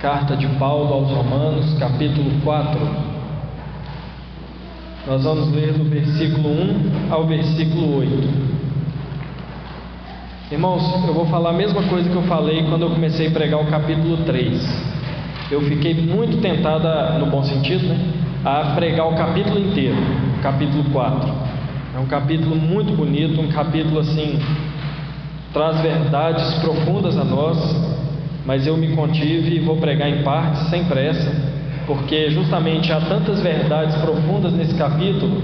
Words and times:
Carta 0.00 0.36
de 0.36 0.46
Paulo 0.58 0.92
aos 0.92 1.10
Romanos, 1.10 1.72
capítulo 1.78 2.30
4. 2.44 2.78
Nós 5.06 5.24
vamos 5.24 5.50
ler 5.52 5.72
do 5.72 5.84
versículo 5.84 6.50
1 6.50 7.10
ao 7.10 7.26
versículo 7.26 8.00
8. 8.00 8.28
Irmãos, 10.52 10.82
eu 11.08 11.14
vou 11.14 11.24
falar 11.26 11.50
a 11.50 11.52
mesma 11.54 11.82
coisa 11.84 12.10
que 12.10 12.14
eu 12.14 12.24
falei 12.24 12.64
quando 12.64 12.82
eu 12.82 12.90
comecei 12.90 13.28
a 13.28 13.30
pregar 13.30 13.58
o 13.58 13.66
capítulo 13.68 14.18
3. 14.18 14.84
Eu 15.50 15.62
fiquei 15.62 15.94
muito 15.94 16.42
tentada, 16.42 17.18
no 17.18 17.26
bom 17.26 17.42
sentido, 17.42 17.86
né, 17.86 17.98
a 18.44 18.74
pregar 18.74 19.08
o 19.08 19.16
capítulo 19.16 19.58
inteiro, 19.58 19.96
o 20.38 20.42
capítulo 20.42 20.84
4. 20.92 21.32
É 21.96 21.98
um 21.98 22.06
capítulo 22.06 22.54
muito 22.54 22.94
bonito, 22.94 23.40
um 23.40 23.48
capítulo 23.48 24.00
assim, 24.00 24.38
traz 25.54 25.80
verdades 25.80 26.52
profundas 26.58 27.16
a 27.16 27.24
nós, 27.24 27.95
mas 28.46 28.66
eu 28.66 28.76
me 28.76 28.94
contive 28.94 29.56
e 29.56 29.58
vou 29.58 29.76
pregar 29.76 30.08
em 30.08 30.22
partes, 30.22 30.70
sem 30.70 30.84
pressa, 30.84 31.34
porque 31.86 32.30
justamente 32.30 32.92
há 32.92 33.00
tantas 33.00 33.40
verdades 33.40 33.96
profundas 33.96 34.52
nesse 34.52 34.74
capítulo 34.76 35.42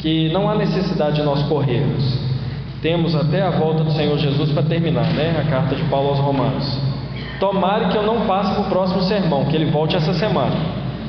que 0.00 0.30
não 0.32 0.50
há 0.50 0.56
necessidade 0.56 1.16
de 1.16 1.22
nós 1.22 1.42
corrermos. 1.44 2.18
Temos 2.82 3.14
até 3.14 3.40
a 3.40 3.50
volta 3.50 3.82
do 3.84 3.92
Senhor 3.92 4.18
Jesus 4.18 4.50
para 4.50 4.64
terminar, 4.64 5.06
né? 5.14 5.40
A 5.40 5.48
carta 5.48 5.74
de 5.74 5.82
Paulo 5.84 6.10
aos 6.10 6.18
Romanos. 6.18 6.78
Tomare 7.40 7.86
que 7.86 7.96
eu 7.96 8.02
não 8.02 8.26
passe 8.26 8.52
para 8.52 8.62
o 8.62 8.68
próximo 8.68 9.02
sermão, 9.02 9.46
que 9.46 9.56
ele 9.56 9.70
volte 9.70 9.96
essa 9.96 10.12
semana. 10.12 10.54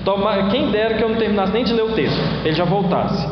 Tomara, 0.05 0.47
quem 0.47 0.71
dera 0.71 0.93
que 0.93 1.03
eu 1.03 1.09
não 1.09 1.17
terminasse 1.17 1.51
nem 1.51 1.63
de 1.63 1.73
ler 1.73 1.83
o 1.83 1.91
texto, 1.93 2.21
ele 2.45 2.53
já 2.53 2.63
voltasse. 2.63 3.27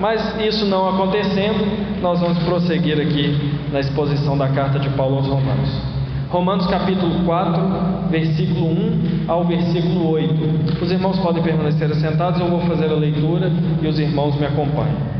Mas 0.00 0.36
isso 0.40 0.66
não 0.66 0.88
acontecendo, 0.88 2.00
nós 2.00 2.20
vamos 2.20 2.38
prosseguir 2.38 3.00
aqui 3.00 3.54
na 3.70 3.80
exposição 3.80 4.36
da 4.36 4.48
carta 4.48 4.78
de 4.78 4.88
Paulo 4.90 5.18
aos 5.18 5.26
Romanos. 5.26 5.93
Romanos 6.30 6.66
capítulo 6.66 7.24
4, 7.24 7.62
versículo 8.10 8.66
1 8.66 9.24
ao 9.28 9.44
versículo 9.44 10.10
8. 10.10 10.82
Os 10.82 10.90
irmãos 10.90 11.18
podem 11.18 11.42
permanecer 11.42 11.90
assentados, 11.90 12.40
eu 12.40 12.48
vou 12.48 12.60
fazer 12.60 12.90
a 12.90 12.94
leitura 12.94 13.50
e 13.80 13.86
os 13.86 13.98
irmãos 13.98 14.34
me 14.36 14.46
acompanham. 14.46 15.14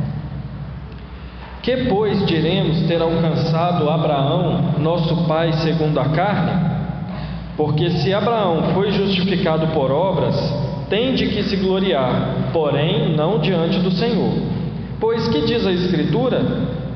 Que, 1.63 1.89
pois, 1.89 2.27
diremos 2.27 2.83
ter 2.83 3.01
alcançado 3.01 3.89
Abraão, 3.89 4.75
nosso 4.81 5.27
pai 5.27 5.53
segundo 5.55 5.99
a 5.99 6.07
carne? 6.11 6.75
Porque 7.57 7.91
se 7.91 8.13
Abraão 8.13 8.75
foi 8.75 8.91
justificado 8.91 9.69
por 9.69 9.91
obras, 9.91 10.37
tem 10.91 11.15
de 11.15 11.29
que 11.29 11.43
se 11.45 11.57
gloriar, 11.57 12.51
porém 12.53 13.15
não 13.17 13.39
diante 13.39 13.79
do 13.79 13.91
Senhor. 13.93 14.35
Pois 15.01 15.29
que 15.29 15.43
diz 15.43 15.67
a 15.67 15.73
Escritura? 15.73 16.43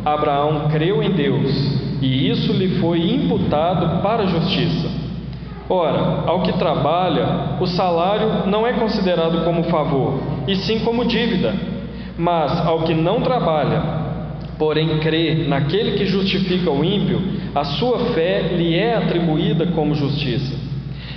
Abraão 0.04 0.68
creu 0.68 1.02
em 1.02 1.12
Deus 1.12 1.87
e 2.00 2.30
isso 2.30 2.52
lhe 2.52 2.80
foi 2.80 3.00
imputado 3.14 4.02
para 4.02 4.22
a 4.22 4.26
justiça. 4.26 4.88
Ora, 5.70 6.24
ao 6.26 6.42
que 6.42 6.52
trabalha, 6.54 7.58
o 7.60 7.66
salário 7.66 8.46
não 8.46 8.66
é 8.66 8.72
considerado 8.72 9.44
como 9.44 9.64
favor, 9.64 10.20
e 10.46 10.56
sim 10.56 10.80
como 10.80 11.04
dívida. 11.04 11.54
Mas 12.16 12.66
ao 12.66 12.82
que 12.82 12.94
não 12.94 13.20
trabalha, 13.20 13.82
porém 14.58 14.98
crê 14.98 15.46
naquele 15.46 15.98
que 15.98 16.06
justifica 16.06 16.70
o 16.70 16.84
ímpio, 16.84 17.20
a 17.54 17.64
sua 17.64 17.98
fé 18.14 18.54
lhe 18.56 18.74
é 18.74 18.96
atribuída 18.96 19.66
como 19.68 19.94
justiça. 19.94 20.56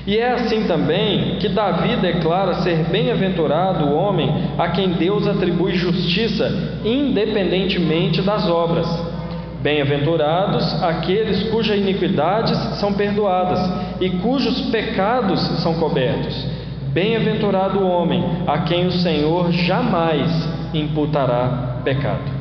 E 0.05 0.17
é 0.17 0.31
assim 0.31 0.63
também 0.63 1.37
que 1.39 1.47
Davi 1.47 1.95
declara 1.97 2.55
ser 2.55 2.85
bem-aventurado 2.89 3.85
o 3.85 3.95
homem 3.95 4.29
a 4.57 4.69
quem 4.69 4.89
Deus 4.89 5.27
atribui 5.27 5.75
justiça, 5.75 6.79
independentemente 6.83 8.21
das 8.21 8.49
obras. 8.49 9.10
Bem-aventurados 9.61 10.81
aqueles 10.81 11.43
cujas 11.51 11.77
iniquidades 11.77 12.57
são 12.79 12.93
perdoadas 12.93 13.59
e 13.99 14.09
cujos 14.09 14.59
pecados 14.71 15.39
são 15.61 15.75
cobertos. 15.75 16.35
Bem-aventurado 16.91 17.79
o 17.79 17.87
homem 17.87 18.23
a 18.47 18.59
quem 18.59 18.87
o 18.87 18.91
Senhor 18.91 19.51
jamais 19.51 20.29
imputará 20.73 21.79
pecado. 21.83 22.31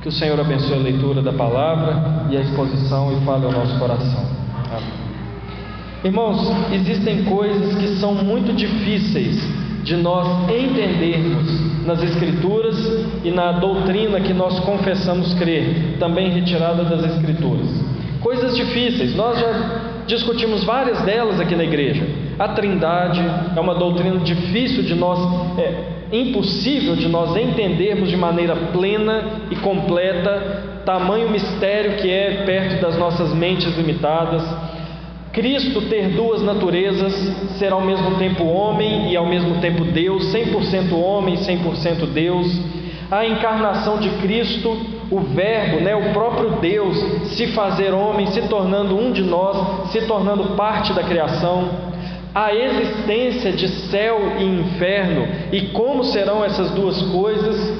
Que 0.00 0.08
o 0.08 0.12
Senhor 0.12 0.38
abençoe 0.38 0.74
a 0.74 0.82
leitura 0.82 1.20
da 1.20 1.32
palavra 1.32 2.28
e 2.30 2.36
a 2.36 2.40
exposição 2.40 3.12
e 3.12 3.24
fale 3.24 3.44
ao 3.44 3.52
nosso 3.52 3.76
coração. 3.78 4.24
Amém. 4.70 5.06
Irmãos, 6.04 6.48
existem 6.72 7.24
coisas 7.24 7.74
que 7.74 7.88
são 7.96 8.14
muito 8.14 8.52
difíceis 8.52 9.65
de 9.86 9.96
nós 9.96 10.26
entendermos 10.50 11.86
nas 11.86 12.02
Escrituras 12.02 12.76
e 13.22 13.30
na 13.30 13.52
doutrina 13.52 14.20
que 14.20 14.34
nós 14.34 14.58
confessamos 14.60 15.32
crer, 15.34 15.96
também 16.00 16.28
retirada 16.28 16.82
das 16.82 17.04
Escrituras. 17.04 17.68
Coisas 18.20 18.56
difíceis, 18.56 19.14
nós 19.14 19.38
já 19.38 20.02
discutimos 20.08 20.64
várias 20.64 21.00
delas 21.02 21.38
aqui 21.38 21.54
na 21.54 21.62
igreja. 21.62 22.04
A 22.36 22.48
Trindade 22.48 23.22
é 23.54 23.60
uma 23.60 23.76
doutrina 23.76 24.18
difícil 24.18 24.82
de 24.82 24.96
nós, 24.96 25.20
é 25.56 25.96
impossível 26.10 26.96
de 26.96 27.06
nós 27.08 27.36
entendermos 27.36 28.10
de 28.10 28.16
maneira 28.16 28.56
plena 28.72 29.22
e 29.52 29.54
completa, 29.54 30.80
tamanho 30.84 31.30
mistério 31.30 31.98
que 31.98 32.10
é 32.10 32.42
perto 32.44 32.82
das 32.82 32.98
nossas 32.98 33.32
mentes 33.32 33.76
limitadas. 33.76 34.42
Cristo 35.36 35.82
ter 35.82 36.08
duas 36.14 36.40
naturezas, 36.40 37.12
ser 37.58 37.70
ao 37.70 37.82
mesmo 37.82 38.16
tempo 38.16 38.42
homem 38.44 39.12
e 39.12 39.16
ao 39.18 39.26
mesmo 39.26 39.60
tempo 39.60 39.84
Deus, 39.84 40.32
100% 40.32 40.98
homem 40.98 41.34
e 41.34 41.36
100% 41.36 42.06
Deus. 42.06 42.58
A 43.10 43.26
encarnação 43.26 43.98
de 43.98 44.08
Cristo, 44.22 44.74
o 45.10 45.20
Verbo, 45.20 45.82
né, 45.82 45.94
o 45.94 46.14
próprio 46.14 46.52
Deus, 46.52 46.96
se 47.36 47.48
fazer 47.48 47.92
homem, 47.92 48.28
se 48.28 48.48
tornando 48.48 48.98
um 48.98 49.12
de 49.12 49.22
nós, 49.22 49.90
se 49.92 50.06
tornando 50.06 50.56
parte 50.56 50.94
da 50.94 51.02
criação. 51.02 51.68
A 52.34 52.54
existência 52.54 53.52
de 53.52 53.68
céu 53.68 54.38
e 54.38 54.42
inferno 54.42 55.28
e 55.52 55.66
como 55.68 56.02
serão 56.04 56.42
essas 56.42 56.70
duas 56.70 57.02
coisas. 57.12 57.78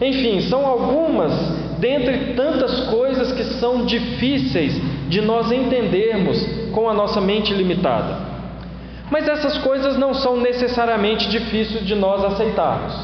Enfim, 0.00 0.40
são 0.42 0.64
algumas 0.64 1.32
dentre 1.80 2.34
tantas 2.34 2.82
coisas 2.82 3.32
que 3.32 3.42
são 3.42 3.84
difíceis 3.84 4.80
de 5.12 5.20
nós 5.20 5.52
entendermos 5.52 6.42
com 6.72 6.88
a 6.88 6.94
nossa 6.94 7.20
mente 7.20 7.52
limitada. 7.52 8.16
Mas 9.10 9.28
essas 9.28 9.58
coisas 9.58 9.98
não 9.98 10.14
são 10.14 10.38
necessariamente 10.38 11.28
difíceis 11.28 11.84
de 11.84 11.94
nós 11.94 12.24
aceitarmos, 12.24 12.94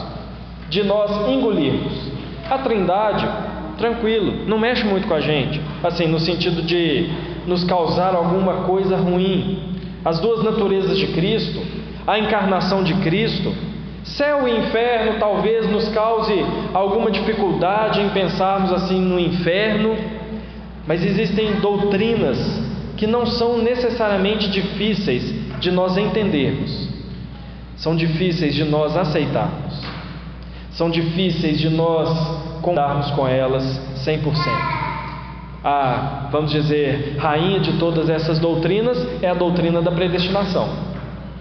de 0.71 0.83
nós 0.85 1.29
engolirmos. 1.29 2.11
A 2.49 2.57
Trindade, 2.57 3.29
tranquilo, 3.77 4.47
não 4.47 4.59
mexe 4.59 4.85
muito 4.85 5.07
com 5.07 5.13
a 5.13 5.21
gente, 5.21 5.61
assim, 5.85 6.07
no 6.07 6.19
sentido 6.19 6.63
de 6.63 7.11
nos 7.47 7.63
causar 7.65 8.15
alguma 8.15 8.63
coisa 8.63 8.97
ruim. 8.97 9.77
As 10.03 10.19
duas 10.19 10.43
naturezas 10.43 10.97
de 10.97 11.09
Cristo, 11.09 11.61
a 12.07 12.19
encarnação 12.19 12.83
de 12.83 12.95
Cristo, 13.03 13.55
céu 14.03 14.49
e 14.49 14.57
inferno 14.57 15.19
talvez 15.21 15.71
nos 15.71 15.91
cause 15.91 16.43
alguma 16.73 17.11
dificuldade 17.11 18.01
em 18.01 18.09
pensarmos 18.09 18.73
assim 18.73 18.99
no 18.99 19.21
inferno, 19.21 20.18
mas 20.89 21.05
existem 21.05 21.61
doutrinas 21.61 22.39
que 22.97 23.07
não 23.07 23.27
são 23.27 23.59
necessariamente 23.59 24.49
difíceis 24.49 25.35
de 25.61 25.71
nós 25.71 25.99
entendermos, 25.99 26.89
são 27.77 27.95
difíceis 27.95 28.55
de 28.55 28.65
nós 28.65 28.97
aceitarmos, 28.97 29.79
são 30.71 30.89
difíceis 30.89 31.59
de 31.59 31.69
nós 31.69 32.09
concordarmos 32.63 33.11
com 33.11 33.29
elas 33.29 33.63
100%. 34.03 34.23
A, 35.63 36.29
vamos 36.33 36.53
dizer, 36.53 37.17
rainha 37.19 37.61
de 37.61 37.75
todas 37.75 38.09
essas 38.09 38.39
doutrinas 38.39 39.07
é 39.23 39.29
a 39.29 39.35
doutrina 39.35 39.83
da 39.83 39.93
predestinação. 39.93 40.69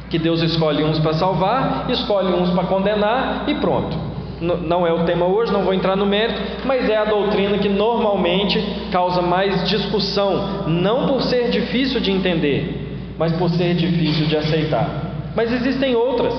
Que 0.09 0.19
Deus 0.19 0.41
escolhe 0.41 0.83
uns 0.83 0.99
para 0.99 1.13
salvar, 1.13 1.85
escolhe 1.89 2.33
uns 2.33 2.49
para 2.49 2.65
condenar 2.65 3.45
e 3.47 3.55
pronto 3.55 4.06
não 4.41 4.85
é 4.85 4.93
o 4.93 5.03
tema 5.05 5.25
hoje, 5.25 5.51
não 5.51 5.63
vou 5.63 5.73
entrar 5.73 5.95
no 5.95 6.05
mérito, 6.05 6.39
mas 6.65 6.89
é 6.89 6.97
a 6.97 7.05
doutrina 7.05 7.57
que 7.57 7.69
normalmente 7.69 8.61
causa 8.91 9.21
mais 9.21 9.67
discussão, 9.67 10.67
não 10.67 11.07
por 11.07 11.23
ser 11.23 11.49
difícil 11.49 11.99
de 11.99 12.11
entender, 12.11 13.15
mas 13.17 13.31
por 13.33 13.49
ser 13.49 13.73
difícil 13.73 14.27
de 14.27 14.37
aceitar. 14.37 15.07
Mas 15.35 15.51
existem 15.51 15.95
outras. 15.95 16.33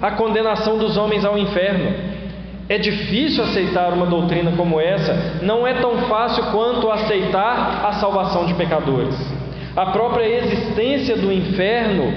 A 0.00 0.12
condenação 0.12 0.78
dos 0.78 0.96
homens 0.96 1.24
ao 1.24 1.38
inferno. 1.38 2.14
É 2.68 2.78
difícil 2.78 3.44
aceitar 3.44 3.92
uma 3.92 4.06
doutrina 4.06 4.52
como 4.56 4.80
essa, 4.80 5.40
não 5.42 5.66
é 5.66 5.74
tão 5.74 5.98
fácil 6.08 6.44
quanto 6.44 6.90
aceitar 6.90 7.84
a 7.86 7.92
salvação 7.94 8.46
de 8.46 8.54
pecadores. 8.54 9.14
A 9.76 9.86
própria 9.86 10.24
existência 10.24 11.16
do 11.16 11.30
inferno 11.30 12.12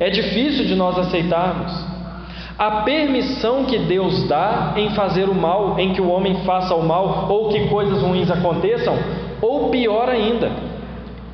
é 0.00 0.10
difícil 0.10 0.64
de 0.64 0.74
nós 0.74 0.98
aceitarmos. 0.98 1.95
A 2.58 2.82
permissão 2.82 3.64
que 3.64 3.78
Deus 3.80 4.26
dá 4.28 4.72
em 4.76 4.90
fazer 4.90 5.28
o 5.28 5.34
mal, 5.34 5.78
em 5.78 5.92
que 5.92 6.00
o 6.00 6.08
homem 6.08 6.42
faça 6.44 6.74
o 6.74 6.86
mal 6.86 7.26
ou 7.28 7.50
que 7.50 7.68
coisas 7.68 8.00
ruins 8.00 8.30
aconteçam, 8.30 8.96
ou 9.42 9.68
pior 9.68 10.08
ainda, 10.08 10.50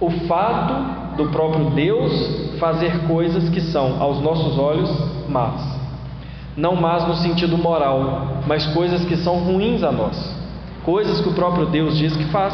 o 0.00 0.10
fato 0.26 1.16
do 1.16 1.28
próprio 1.30 1.66
Deus 1.70 2.58
fazer 2.58 3.06
coisas 3.06 3.48
que 3.50 3.60
são, 3.60 4.02
aos 4.02 4.20
nossos 4.20 4.58
olhos, 4.58 4.90
más. 5.28 5.80
Não 6.56 6.74
más 6.74 7.06
no 7.06 7.14
sentido 7.14 7.56
moral, 7.56 8.42
mas 8.46 8.66
coisas 8.68 9.04
que 9.04 9.16
são 9.16 9.36
ruins 9.36 9.84
a 9.84 9.92
nós. 9.92 10.36
Coisas 10.84 11.20
que 11.20 11.28
o 11.28 11.34
próprio 11.34 11.66
Deus 11.66 11.96
diz 11.96 12.16
que 12.16 12.24
faz. 12.26 12.52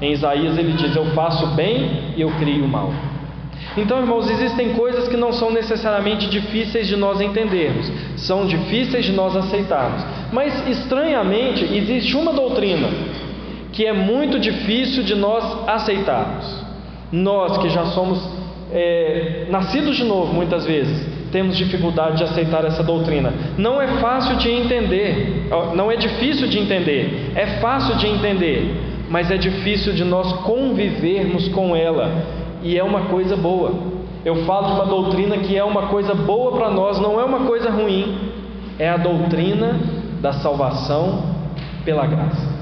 Em 0.00 0.12
Isaías 0.12 0.56
ele 0.56 0.72
diz: 0.72 0.96
Eu 0.96 1.06
faço 1.14 1.46
bem 1.48 2.14
e 2.16 2.22
eu 2.22 2.30
crio 2.38 2.66
mal. 2.66 2.90
Então, 3.76 3.98
irmãos, 4.00 4.30
existem 4.30 4.70
coisas 4.74 5.06
que 5.06 5.16
não 5.16 5.32
são 5.32 5.50
necessariamente 5.50 6.28
difíceis 6.28 6.88
de 6.88 6.96
nós 6.96 7.20
entendermos, 7.20 7.90
são 8.16 8.46
difíceis 8.46 9.04
de 9.04 9.12
nós 9.12 9.36
aceitarmos. 9.36 10.02
Mas, 10.32 10.66
estranhamente, 10.68 11.64
existe 11.64 12.16
uma 12.16 12.32
doutrina 12.32 12.88
que 13.72 13.84
é 13.84 13.92
muito 13.92 14.38
difícil 14.38 15.02
de 15.02 15.14
nós 15.14 15.68
aceitarmos. 15.68 16.64
Nós 17.12 17.58
que 17.58 17.68
já 17.68 17.84
somos 17.86 18.18
é, 18.72 19.46
nascidos 19.50 19.96
de 19.96 20.04
novo, 20.04 20.32
muitas 20.32 20.64
vezes, 20.64 21.06
temos 21.30 21.56
dificuldade 21.56 22.16
de 22.16 22.24
aceitar 22.24 22.64
essa 22.64 22.82
doutrina. 22.82 23.32
Não 23.58 23.80
é 23.80 23.86
fácil 24.00 24.36
de 24.36 24.50
entender, 24.50 25.48
não 25.74 25.92
é 25.92 25.96
difícil 25.96 26.48
de 26.48 26.58
entender, 26.58 27.32
é 27.34 27.58
fácil 27.60 27.96
de 27.96 28.06
entender, 28.06 28.74
mas 29.10 29.30
é 29.30 29.36
difícil 29.36 29.92
de 29.92 30.04
nós 30.04 30.32
convivermos 30.44 31.48
com 31.48 31.76
ela, 31.76 32.10
e 32.66 32.76
é 32.76 32.82
uma 32.82 33.02
coisa 33.02 33.36
boa. 33.36 33.72
Eu 34.24 34.44
falo 34.44 34.66
de 34.66 34.72
uma 34.72 34.86
doutrina 34.86 35.38
que 35.38 35.56
é 35.56 35.62
uma 35.62 35.86
coisa 35.86 36.14
boa 36.14 36.56
para 36.56 36.68
nós, 36.70 36.98
não 36.98 37.20
é 37.20 37.24
uma 37.24 37.46
coisa 37.46 37.70
ruim, 37.70 38.32
é 38.76 38.88
a 38.88 38.96
doutrina 38.96 39.78
da 40.20 40.32
salvação 40.32 41.22
pela 41.84 42.04
graça. 42.06 42.56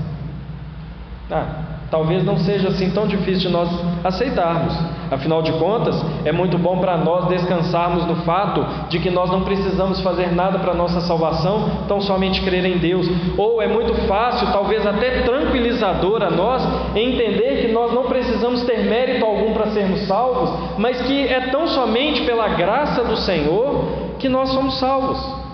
Ah, 1.30 1.73
talvez 1.90 2.24
não 2.24 2.38
seja 2.38 2.68
assim 2.68 2.90
tão 2.90 3.06
difícil 3.06 3.48
de 3.48 3.48
nós 3.48 3.68
aceitarmos. 4.02 4.74
Afinal 5.10 5.42
de 5.42 5.52
contas, 5.52 5.94
é 6.24 6.32
muito 6.32 6.58
bom 6.58 6.78
para 6.78 6.96
nós 6.96 7.28
descansarmos 7.28 8.04
no 8.06 8.16
fato 8.16 8.64
de 8.88 8.98
que 8.98 9.10
nós 9.10 9.30
não 9.30 9.42
precisamos 9.42 10.00
fazer 10.00 10.32
nada 10.32 10.58
para 10.58 10.74
nossa 10.74 11.00
salvação, 11.00 11.84
tão 11.86 12.00
somente 12.00 12.42
crer 12.42 12.64
em 12.64 12.78
Deus. 12.78 13.06
Ou 13.36 13.62
é 13.62 13.68
muito 13.68 13.94
fácil, 14.06 14.50
talvez 14.52 14.86
até 14.86 15.22
tranquilizador 15.22 16.22
a 16.22 16.30
nós, 16.30 16.66
entender 16.96 17.66
que 17.66 17.72
nós 17.72 17.92
não 17.92 18.04
precisamos 18.04 18.62
ter 18.64 18.84
mérito 18.84 19.24
algum 19.24 19.52
para 19.52 19.66
sermos 19.66 20.00
salvos, 20.06 20.78
mas 20.78 21.00
que 21.02 21.28
é 21.28 21.48
tão 21.48 21.66
somente 21.68 22.22
pela 22.22 22.48
graça 22.48 23.04
do 23.04 23.16
Senhor 23.16 23.84
que 24.18 24.28
nós 24.28 24.50
somos 24.50 24.78
salvos. 24.78 25.44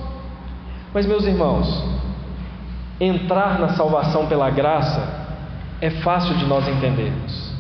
Mas, 0.93 1.07
meus 1.07 1.25
irmãos, 1.25 1.85
entrar 3.01 3.59
na 3.59 3.71
salvação 3.71 4.27
pela 4.27 4.51
graça 4.51 5.20
é 5.81 5.91
fácil 5.91 6.35
de 6.37 6.47
nós 6.47 6.69
entendermos. 6.69 7.51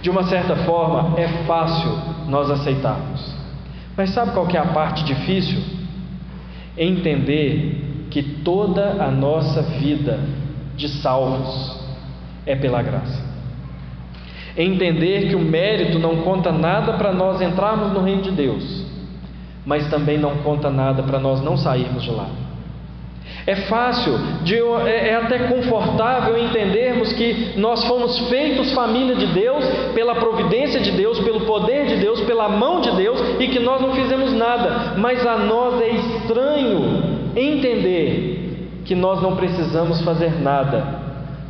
De 0.00 0.10
uma 0.10 0.24
certa 0.24 0.56
forma, 0.56 1.18
é 1.18 1.28
fácil 1.46 1.98
nós 2.28 2.50
aceitarmos. 2.50 3.34
Mas 3.96 4.10
sabe 4.10 4.32
qual 4.32 4.46
que 4.46 4.56
é 4.56 4.60
a 4.60 4.66
parte 4.66 5.04
difícil? 5.04 5.62
Entender 6.76 8.08
que 8.10 8.22
toda 8.22 9.02
a 9.02 9.10
nossa 9.10 9.62
vida 9.62 10.20
de 10.76 10.88
salvos 10.88 11.80
é 12.46 12.56
pela 12.56 12.82
graça. 12.82 13.32
Entender 14.56 15.28
que 15.28 15.36
o 15.36 15.40
mérito 15.40 15.98
não 15.98 16.16
conta 16.18 16.52
nada 16.52 16.94
para 16.94 17.12
nós 17.12 17.40
entrarmos 17.40 17.92
no 17.92 18.02
reino 18.02 18.22
de 18.22 18.32
Deus, 18.32 18.84
mas 19.64 19.88
também 19.88 20.18
não 20.18 20.38
conta 20.38 20.68
nada 20.68 21.02
para 21.02 21.18
nós 21.18 21.42
não 21.42 21.56
sairmos 21.56 22.02
de 22.02 22.10
lá. 22.10 22.28
É 23.46 23.56
fácil, 23.56 24.16
de, 24.44 24.56
é, 24.56 25.08
é 25.08 25.14
até 25.16 25.40
confortável 25.48 26.38
entendermos 26.38 27.12
que 27.12 27.54
nós 27.56 27.84
fomos 27.84 28.18
feitos 28.28 28.72
família 28.72 29.16
de 29.16 29.26
Deus 29.26 29.64
pela 29.94 30.14
providência 30.14 30.80
de 30.80 30.92
Deus, 30.92 31.18
pelo 31.20 31.40
poder 31.40 31.86
de 31.86 31.96
Deus, 31.96 32.20
pela 32.20 32.48
mão 32.48 32.80
de 32.80 32.92
Deus 32.92 33.20
e 33.40 33.48
que 33.48 33.58
nós 33.58 33.80
não 33.80 33.94
fizemos 33.94 34.32
nada. 34.32 34.94
Mas 34.96 35.26
a 35.26 35.38
nós 35.38 35.80
é 35.80 35.90
estranho 35.90 37.02
entender 37.34 38.82
que 38.84 38.94
nós 38.94 39.20
não 39.20 39.36
precisamos 39.36 40.00
fazer 40.02 40.40
nada 40.40 41.00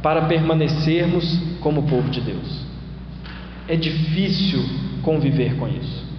para 0.02 0.22
permanecermos 0.22 1.38
como 1.60 1.82
povo 1.84 2.08
de 2.10 2.20
Deus. 2.20 2.66
É 3.68 3.76
difícil 3.76 4.60
conviver 5.02 5.56
com 5.56 5.68
isso. 5.68 6.11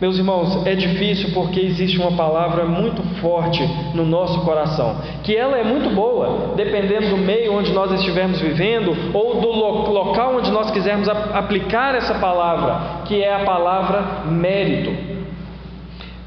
Meus 0.00 0.16
irmãos, 0.16 0.64
é 0.64 0.76
difícil 0.76 1.30
porque 1.34 1.58
existe 1.58 1.98
uma 1.98 2.12
palavra 2.12 2.64
muito 2.64 3.02
forte 3.20 3.60
no 3.94 4.06
nosso 4.06 4.40
coração, 4.42 4.96
que 5.24 5.34
ela 5.34 5.58
é 5.58 5.64
muito 5.64 5.90
boa, 5.90 6.54
dependendo 6.54 7.08
do 7.08 7.16
meio 7.16 7.52
onde 7.52 7.72
nós 7.72 7.90
estivermos 7.90 8.40
vivendo 8.40 8.94
ou 9.12 9.40
do 9.40 9.48
local 9.48 10.36
onde 10.36 10.52
nós 10.52 10.70
quisermos 10.70 11.08
aplicar 11.08 11.96
essa 11.96 12.14
palavra, 12.14 13.02
que 13.06 13.20
é 13.20 13.34
a 13.34 13.44
palavra 13.44 14.24
mérito. 14.30 15.18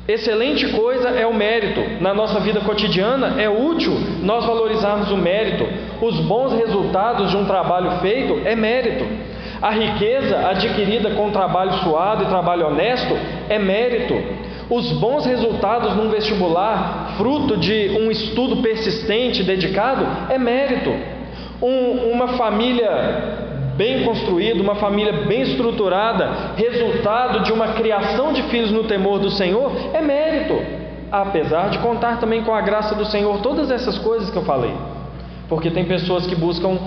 Excelente 0.06 0.68
coisa 0.73 1.09
é 1.09 1.25
o 1.25 1.33
mérito. 1.33 2.03
Na 2.03 2.13
nossa 2.13 2.41
vida 2.41 2.59
cotidiana 2.59 3.41
é 3.41 3.50
útil 3.50 3.94
nós 4.21 4.44
valorizarmos 4.45 5.09
o 5.12 5.15
mérito. 5.15 5.65
Os 6.01 6.19
bons 6.21 6.51
resultados 6.53 7.29
de 7.29 7.38
um 7.38 7.45
trabalho 7.45 8.00
feito 8.01 8.41
é 8.44 8.53
mérito. 8.53 9.06
A 9.62 9.69
riqueza 9.69 10.50
adquirida 10.50 11.12
com 11.12 11.30
trabalho 11.30 11.74
suado 11.84 12.24
e 12.24 12.28
trabalho 12.28 12.68
honesto 12.68 13.16
é 13.48 13.60
mérito. 13.60 14.16
Os 14.69 14.92
bons 14.94 15.25
resultados 15.25 15.96
num 15.96 16.10
vestibular, 16.10 17.16
fruto 17.18 17.58
de 17.58 17.98
um 18.00 18.10
estudo 18.10 18.58
persistente, 18.58 19.44
dedicado, 19.44 20.06
é 20.30 20.38
mérito. 20.38 20.92
Um, 21.62 22.12
uma 22.12 22.30
família 22.30 23.52
bem 23.75 24.04
construída, 24.04 24.62
uma 24.62 24.75
família 24.75 25.13
bem 25.28 25.42
estruturada, 25.42 26.54
resultado 26.56 27.42
de 27.42 27.52
uma 27.52 27.69
criação 27.74 28.34
de 28.34 28.42
filhos 28.44 28.72
no 28.72 28.86
temor 28.86 29.19
do 29.19 29.30
Senhor, 29.30 29.72
é 29.94 30.02
mérito. 30.02 30.60
Apesar 31.12 31.69
de 31.69 31.78
contar 31.80 32.19
também 32.19 32.42
com 32.42 32.54
a 32.54 32.62
graça 32.62 32.96
do 32.96 33.06
Senhor, 33.06 33.42
todas 33.42 33.69
essas 33.69 33.98
coisas 34.00 34.30
que 34.30 34.38
eu 34.38 34.44
falei. 34.44 34.74
Porque 35.48 35.69
tem 35.69 35.86
pessoas 35.86 36.25
que 36.25 36.36
buscam 36.36 36.80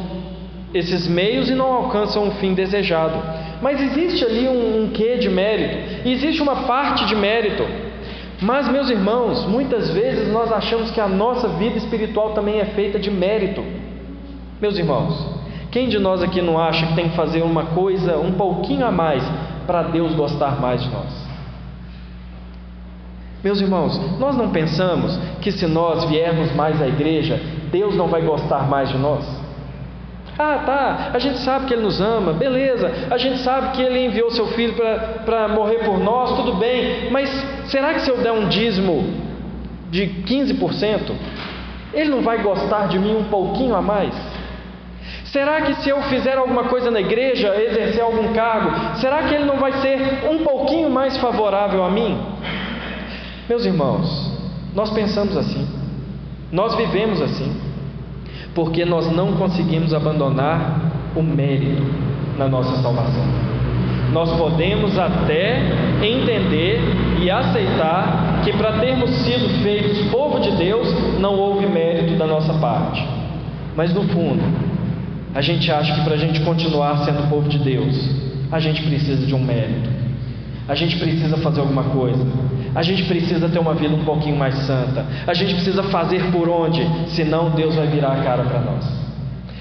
esses 0.74 1.06
meios 1.06 1.48
e 1.48 1.54
não 1.54 1.72
alcançam 1.72 2.26
o 2.26 2.32
fim 2.32 2.52
desejado. 2.52 3.14
Mas 3.62 3.80
existe 3.80 4.24
ali 4.24 4.48
um, 4.48 4.82
um 4.82 4.90
quê 4.90 5.16
de 5.16 5.30
mérito, 5.30 6.06
existe 6.06 6.42
uma 6.42 6.64
parte 6.64 7.06
de 7.06 7.14
mérito. 7.14 7.64
Mas, 8.42 8.68
meus 8.68 8.90
irmãos, 8.90 9.46
muitas 9.46 9.90
vezes 9.90 10.30
nós 10.30 10.52
achamos 10.52 10.90
que 10.90 11.00
a 11.00 11.08
nossa 11.08 11.48
vida 11.48 11.78
espiritual 11.78 12.32
também 12.32 12.58
é 12.58 12.64
feita 12.66 12.98
de 12.98 13.10
mérito. 13.10 13.64
Meus 14.60 14.76
irmãos, 14.76 15.40
quem 15.70 15.88
de 15.88 15.98
nós 15.98 16.22
aqui 16.22 16.42
não 16.42 16.58
acha 16.58 16.86
que 16.86 16.94
tem 16.94 17.08
que 17.08 17.16
fazer 17.16 17.42
uma 17.42 17.66
coisa 17.66 18.18
um 18.18 18.32
pouquinho 18.32 18.84
a 18.84 18.90
mais 18.90 19.24
para 19.66 19.82
Deus 19.82 20.14
gostar 20.14 20.60
mais 20.60 20.82
de 20.82 20.90
nós? 20.90 21.24
Meus 23.42 23.60
irmãos, 23.60 24.18
nós 24.18 24.36
não 24.36 24.50
pensamos 24.50 25.16
que 25.40 25.52
se 25.52 25.66
nós 25.66 26.04
viermos 26.04 26.52
mais 26.54 26.82
à 26.82 26.88
igreja, 26.88 27.40
Deus 27.70 27.94
não 27.94 28.08
vai 28.08 28.22
gostar 28.22 28.68
mais 28.68 28.88
de 28.88 28.98
nós? 28.98 29.24
Ah, 30.36 30.62
tá, 30.66 31.10
a 31.14 31.18
gente 31.18 31.38
sabe 31.38 31.66
que 31.66 31.74
Ele 31.74 31.82
nos 31.82 32.00
ama, 32.00 32.32
beleza, 32.32 32.90
a 33.08 33.16
gente 33.16 33.38
sabe 33.38 33.76
que 33.76 33.82
Ele 33.82 34.04
enviou 34.04 34.30
seu 34.32 34.48
filho 34.48 34.74
para 35.24 35.46
morrer 35.46 35.84
por 35.84 35.98
nós, 35.98 36.34
tudo 36.34 36.54
bem, 36.54 37.08
mas 37.10 37.30
será 37.66 37.94
que 37.94 38.00
se 38.00 38.10
eu 38.10 38.16
der 38.16 38.32
um 38.32 38.48
dízimo 38.48 39.14
de 39.90 40.08
15%, 40.26 41.12
Ele 41.92 42.10
não 42.10 42.22
vai 42.22 42.38
gostar 42.42 42.88
de 42.88 42.98
mim 42.98 43.14
um 43.14 43.24
pouquinho 43.24 43.76
a 43.76 43.82
mais? 43.82 44.12
Será 45.26 45.60
que 45.62 45.74
se 45.74 45.88
eu 45.88 46.02
fizer 46.02 46.36
alguma 46.36 46.64
coisa 46.64 46.90
na 46.90 47.00
igreja, 47.00 47.54
exercer 47.56 48.02
algum 48.02 48.32
cargo, 48.32 48.98
será 48.98 49.22
que 49.22 49.34
Ele 49.34 49.44
não 49.44 49.58
vai 49.58 49.72
ser 49.74 50.28
um 50.30 50.38
pouquinho 50.42 50.90
mais 50.90 51.16
favorável 51.18 51.84
a 51.84 51.90
mim? 51.90 52.20
Meus 53.48 53.64
irmãos, 53.64 54.32
nós 54.74 54.90
pensamos 54.90 55.36
assim, 55.36 55.68
nós 56.50 56.74
vivemos 56.74 57.22
assim 57.22 57.73
porque 58.54 58.84
nós 58.84 59.10
não 59.10 59.32
conseguimos 59.32 59.92
abandonar 59.92 60.92
o 61.16 61.22
mérito 61.22 61.82
na 62.38 62.48
nossa 62.48 62.80
salvação. 62.82 63.24
Nós 64.12 64.30
podemos 64.36 64.96
até 64.98 65.60
entender 66.02 66.80
e 67.20 67.30
aceitar 67.30 68.42
que 68.44 68.52
para 68.52 68.78
termos 68.78 69.10
sido 69.10 69.48
feitos 69.62 69.98
povo 70.10 70.38
de 70.40 70.52
Deus, 70.52 71.18
não 71.18 71.34
houve 71.34 71.66
mérito 71.66 72.14
da 72.16 72.26
nossa 72.26 72.54
parte. 72.54 73.04
Mas 73.76 73.92
no 73.92 74.04
fundo, 74.04 74.42
a 75.34 75.40
gente 75.40 75.70
acha 75.72 75.94
que 75.94 76.02
para 76.02 76.14
a 76.14 76.18
gente 76.18 76.40
continuar 76.42 76.98
sendo 76.98 77.28
povo 77.28 77.48
de 77.48 77.58
Deus, 77.58 78.08
a 78.52 78.60
gente 78.60 78.82
precisa 78.84 79.26
de 79.26 79.34
um 79.34 79.42
mérito. 79.42 79.90
A 80.68 80.74
gente 80.76 80.96
precisa 80.98 81.36
fazer 81.38 81.60
alguma 81.60 81.82
coisa. 81.84 82.24
A 82.74 82.82
gente 82.82 83.04
precisa 83.04 83.48
ter 83.48 83.58
uma 83.58 83.74
vida 83.74 83.94
um 83.94 84.04
pouquinho 84.04 84.36
mais 84.36 84.54
santa. 84.66 85.06
A 85.26 85.32
gente 85.32 85.54
precisa 85.54 85.84
fazer 85.84 86.32
por 86.32 86.48
onde? 86.48 86.84
Senão 87.10 87.50
Deus 87.50 87.76
vai 87.76 87.86
virar 87.86 88.12
a 88.12 88.24
cara 88.24 88.42
para 88.42 88.60
nós. 88.60 88.84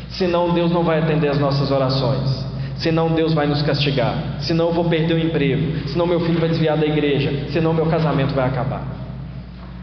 Senão 0.09 0.51
Deus 0.51 0.71
não 0.71 0.83
vai 0.83 0.99
atender 0.99 1.29
as 1.29 1.37
nossas 1.37 1.69
orações. 1.69 2.43
Senão 2.77 3.09
Deus 3.09 3.33
vai 3.33 3.45
nos 3.45 3.61
castigar. 3.61 4.15
Senão 4.39 4.69
eu 4.69 4.73
vou 4.73 4.85
perder 4.85 5.13
o 5.13 5.19
emprego. 5.19 5.87
Senão 5.89 6.07
meu 6.07 6.21
filho 6.21 6.39
vai 6.39 6.49
desviar 6.49 6.75
da 6.75 6.87
igreja. 6.87 7.51
Senão 7.51 7.71
meu 7.71 7.85
casamento 7.85 8.33
vai 8.33 8.47
acabar. 8.47 8.83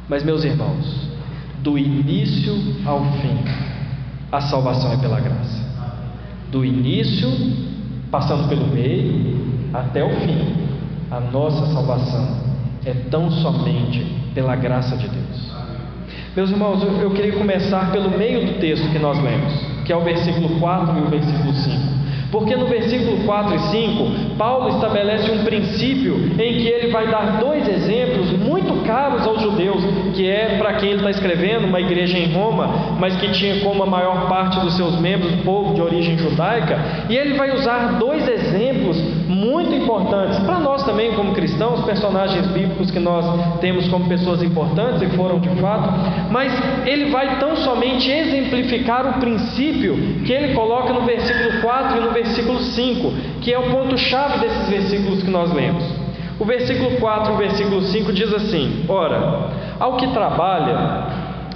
Mas 0.08 0.24
meus 0.24 0.42
irmãos, 0.42 1.08
do 1.58 1.78
início 1.78 2.52
ao 2.84 3.00
fim, 3.12 3.38
a 4.32 4.40
salvação 4.40 4.92
é 4.92 4.96
pela 4.96 5.20
graça. 5.20 5.60
Do 6.50 6.64
início, 6.64 7.30
passando 8.10 8.48
pelo 8.48 8.66
meio, 8.66 9.38
até 9.72 10.02
o 10.02 10.10
fim, 10.20 10.52
a 11.12 11.20
nossa 11.20 11.66
salvação 11.72 12.39
é 12.84 12.94
tão 13.10 13.30
somente 13.30 14.04
pela 14.34 14.56
graça 14.56 14.96
de 14.96 15.08
Deus. 15.08 15.50
Meus 16.34 16.50
irmãos, 16.50 16.82
eu, 17.02 17.10
queria 17.10 17.32
começar 17.32 17.90
pelo 17.90 18.10
meio 18.16 18.46
do 18.46 18.60
texto 18.60 18.88
que 18.90 18.98
nós 18.98 19.20
lemos, 19.22 19.52
que 19.84 19.92
é 19.92 19.96
o 19.96 20.02
versículo 20.02 20.60
4 20.60 20.98
e 20.98 21.02
o 21.02 21.06
versículo 21.06 21.52
5. 21.52 21.76
Porque 22.30 22.54
no 22.54 22.66
versículo 22.66 23.24
4 23.24 23.54
e 23.54 23.58
5, 23.58 24.29
Paulo 24.40 24.70
estabelece 24.70 25.30
um 25.30 25.44
princípio 25.44 26.16
em 26.38 26.54
que 26.54 26.66
ele 26.66 26.90
vai 26.90 27.08
dar 27.08 27.38
dois 27.38 27.68
exemplos 27.68 28.32
muito 28.32 28.72
caros 28.86 29.26
aos 29.26 29.42
judeus, 29.42 29.84
que 30.14 30.26
é 30.26 30.56
para 30.56 30.72
quem 30.76 30.88
ele 30.88 30.98
está 31.00 31.10
escrevendo, 31.10 31.66
uma 31.66 31.78
igreja 31.78 32.16
em 32.16 32.32
Roma, 32.32 32.96
mas 32.98 33.14
que 33.16 33.30
tinha 33.32 33.60
como 33.60 33.82
a 33.82 33.86
maior 33.86 34.30
parte 34.30 34.58
dos 34.60 34.78
seus 34.78 34.98
membros 34.98 35.30
povo 35.44 35.74
de 35.74 35.82
origem 35.82 36.16
judaica, 36.16 36.78
e 37.10 37.18
ele 37.18 37.34
vai 37.34 37.54
usar 37.54 37.98
dois 37.98 38.26
exemplos 38.26 38.96
muito 39.28 39.74
importantes 39.74 40.38
para 40.38 40.58
nós 40.58 40.84
também, 40.84 41.12
como 41.12 41.34
cristãos, 41.34 41.84
personagens 41.84 42.46
bíblicos 42.46 42.90
que 42.90 42.98
nós 42.98 43.26
temos 43.60 43.88
como 43.88 44.08
pessoas 44.08 44.42
importantes 44.42 45.02
e 45.02 45.16
foram 45.16 45.38
de 45.38 45.50
fato, 45.60 45.90
mas 46.30 46.50
ele 46.86 47.10
vai 47.10 47.38
tão 47.38 47.56
somente 47.56 48.10
exemplificar 48.10 49.06
o 49.06 49.20
princípio 49.20 50.22
que 50.24 50.32
ele 50.32 50.54
coloca 50.54 50.94
no 50.94 51.02
versículo 51.02 51.60
4 51.60 51.98
e 51.98 52.00
no 52.00 52.10
versículo 52.12 52.58
5, 52.58 53.12
que 53.42 53.52
é 53.52 53.58
o 53.58 53.70
ponto-chave 53.70 54.29
desses 54.38 54.68
versículos 54.68 55.22
que 55.22 55.30
nós 55.30 55.52
lemos. 55.52 55.84
O 56.38 56.44
versículo 56.44 56.96
4 56.96 57.32
e 57.32 57.34
o 57.34 57.38
versículo 57.38 57.82
5 57.82 58.12
diz 58.12 58.32
assim: 58.32 58.84
Ora, 58.88 59.48
ao 59.78 59.96
que 59.96 60.06
trabalha, 60.08 60.78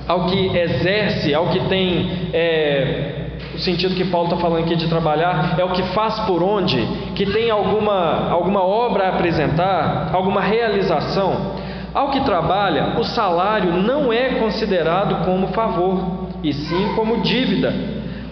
ao 0.07 0.27
que 0.27 0.57
exerce, 0.57 1.35
ao 1.35 1.47
que 1.49 1.61
tem 1.69 2.29
é, 2.33 3.25
o 3.55 3.59
sentido 3.59 3.95
que 3.95 4.05
Paulo 4.05 4.29
está 4.29 4.37
falando 4.37 4.65
aqui 4.65 4.75
de 4.75 4.89
trabalhar 4.89 5.55
é 5.59 5.65
o 5.65 5.71
que 5.71 5.83
faz 5.95 6.21
por 6.21 6.43
onde, 6.43 6.85
que 7.15 7.25
tem 7.27 7.51
alguma, 7.51 8.29
alguma 8.31 8.63
obra 8.63 9.07
a 9.07 9.09
apresentar, 9.11 10.11
alguma 10.13 10.41
realização. 10.41 11.55
Ao 11.95 12.11
que 12.11 12.21
trabalha, 12.23 12.99
o 12.99 13.05
salário 13.05 13.73
não 13.73 14.13
é 14.13 14.41
considerado 14.41 15.25
como 15.25 15.49
favor, 15.49 16.27
e 16.43 16.53
sim 16.53 16.93
como 16.97 17.19
dívida. 17.19 17.73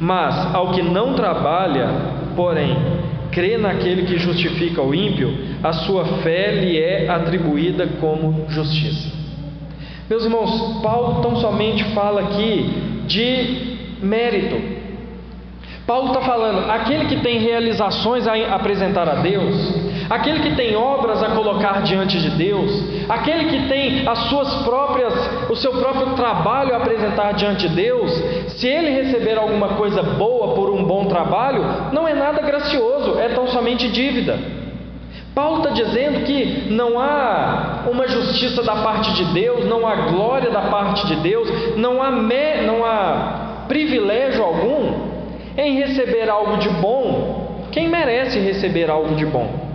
Mas 0.00 0.52
ao 0.52 0.72
que 0.72 0.82
não 0.82 1.14
trabalha, 1.14 1.88
porém, 2.34 2.76
crê 3.33 3.57
naquele 3.57 4.03
que 4.03 4.19
justifica 4.19 4.81
o 4.81 4.95
ímpio, 4.95 5.35
a 5.62 5.73
sua 5.73 6.05
fé 6.23 6.53
lhe 6.53 6.79
é 6.79 7.09
atribuída 7.09 7.89
como 8.01 8.47
justiça. 8.49 9.11
Meus 10.09 10.25
irmãos, 10.25 10.81
Paulo 10.83 11.23
tão 11.23 11.37
somente 11.37 11.83
fala 11.95 12.21
aqui 12.21 12.71
de 13.07 14.05
mérito, 14.05 14.83
Paulo 15.87 16.09
está 16.09 16.21
falando: 16.21 16.71
aquele 16.71 17.07
que 17.07 17.17
tem 17.21 17.39
realizações 17.39 18.27
a 18.27 18.35
apresentar 18.55 19.09
a 19.09 19.17
Deus, 19.17 19.82
aquele 20.12 20.40
que 20.40 20.54
tem 20.54 20.76
obras 20.76 21.23
a 21.23 21.31
colocar 21.31 21.83
diante 21.83 22.21
de 22.21 22.31
Deus, 22.31 22.71
aquele 23.09 23.47
que 23.47 23.66
tem 23.66 24.07
as 24.07 24.19
suas 24.28 24.62
próprias, 24.62 25.14
o 25.49 25.57
seu 25.57 25.73
próprio 25.73 26.14
trabalho 26.14 26.75
a 26.75 26.76
apresentar 26.76 27.33
diante 27.33 27.66
de 27.66 27.75
Deus, 27.75 28.12
se 28.49 28.69
ele 28.69 28.90
receber 28.90 29.38
alguma 29.38 29.71
coisa 29.71 30.02
boa 30.02 30.54
por 30.54 30.69
um 30.69 30.85
bom 30.85 31.07
trabalho, 31.07 31.64
não 31.92 32.07
é 32.07 32.12
nada 32.12 32.42
gracioso, 32.42 33.19
é 33.19 33.31
tão 33.31 33.47
somente 33.47 33.88
dívida. 33.88 34.38
Paulo 35.35 35.62
está 35.62 35.71
dizendo 35.71 36.26
que 36.26 36.66
não 36.71 37.00
há 37.00 37.85
uma 37.90 38.07
justiça 38.07 38.62
da 38.62 38.76
parte 38.76 39.14
de 39.14 39.25
Deus, 39.33 39.64
não 39.64 39.87
há 39.87 39.95
glória 40.11 40.50
da 40.50 40.62
parte 40.62 41.07
de 41.07 41.16
Deus, 41.16 41.49
não 41.76 42.02
há, 42.02 42.11
me, 42.11 42.61
não 42.66 42.85
há 42.85 43.64
privilégio 43.66 44.45
algum 44.45 45.11
em 45.57 45.78
receber 45.78 46.28
algo 46.28 46.59
de 46.59 46.69
bom, 46.69 47.62
quem 47.73 47.88
merece 47.88 48.38
receber 48.40 48.90
algo 48.90 49.14
de 49.14 49.25
bom? 49.25 49.72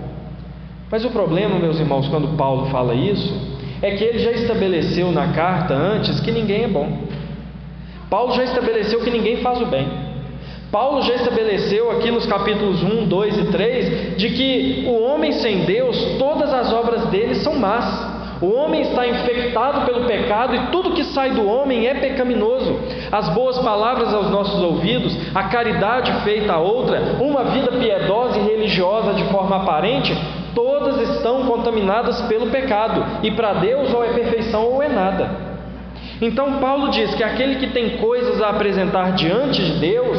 Mas 0.90 1.04
o 1.04 1.10
problema, 1.10 1.60
meus 1.60 1.80
irmãos, 1.80 2.08
quando 2.08 2.38
Paulo 2.38 2.68
fala 2.68 2.96
isso, 2.96 3.34
é 3.82 3.92
que 3.92 4.04
ele 4.04 4.20
já 4.20 4.32
estabeleceu 4.32 5.12
na 5.12 5.34
carta 5.34 5.74
antes 5.74 6.20
que 6.22 6.32
ninguém 6.32 6.64
é 6.64 6.68
bom. 6.68 7.00
Paulo 8.10 8.34
já 8.34 8.44
estabeleceu 8.44 9.02
que 9.02 9.10
ninguém 9.10 9.38
faz 9.38 9.62
o 9.62 9.66
bem. 9.66 9.88
Paulo 10.72 11.02
já 11.02 11.16
estabeleceu 11.16 11.92
aqui 11.92 12.12
nos 12.12 12.26
capítulos 12.26 12.84
1, 12.84 13.08
2 13.08 13.38
e 13.38 13.44
3 13.46 14.18
de 14.18 14.30
que 14.30 14.86
o 14.88 15.02
homem 15.02 15.32
sem 15.34 15.66
Deus, 15.66 15.98
todas 16.18 16.54
as 16.54 16.72
obras 16.74 17.06
dele 17.08 17.36
são 17.36 17.56
más. 17.56 18.18
O 18.42 18.54
homem 18.54 18.82
está 18.82 19.08
infectado 19.08 19.86
pelo 19.86 20.06
pecado 20.06 20.56
e 20.56 20.60
tudo 20.68 20.92
que 20.92 21.04
sai 21.06 21.32
do 21.32 21.48
homem 21.48 21.88
é 21.88 21.96
pecaminoso. 21.96 22.80
As 23.12 23.30
boas 23.30 23.58
palavras 23.60 24.14
aos 24.14 24.30
nossos 24.30 24.62
ouvidos, 24.62 25.18
a 25.34 25.44
caridade 25.44 26.12
feita 26.24 26.54
a 26.54 26.60
outra, 26.60 27.18
uma 27.20 27.46
vida 27.46 27.72
piedosa 27.72 28.40
e 28.40 28.44
religiosa 28.44 29.14
de 29.14 29.24
forma 29.26 29.56
aparente, 29.56 30.16
todas 30.88 31.10
estão 31.10 31.46
contaminadas 31.46 32.22
pelo 32.24 32.48
pecado. 32.48 33.26
E 33.26 33.32
para 33.32 33.54
Deus 33.56 33.94
ou 33.94 34.04
é 34.04 34.14
perfeição 34.14 34.64
ou 34.66 34.82
é 34.82 34.88
nada. 34.88 35.48
Então 36.22 36.60
Paulo 36.60 36.90
diz 36.90 37.14
que 37.14 37.24
aquele 37.24 37.56
que 37.56 37.68
tem 37.68 37.98
coisas 37.98 38.42
a 38.42 38.50
apresentar 38.50 39.12
diante 39.12 39.62
de 39.64 39.80
Deus, 39.80 40.18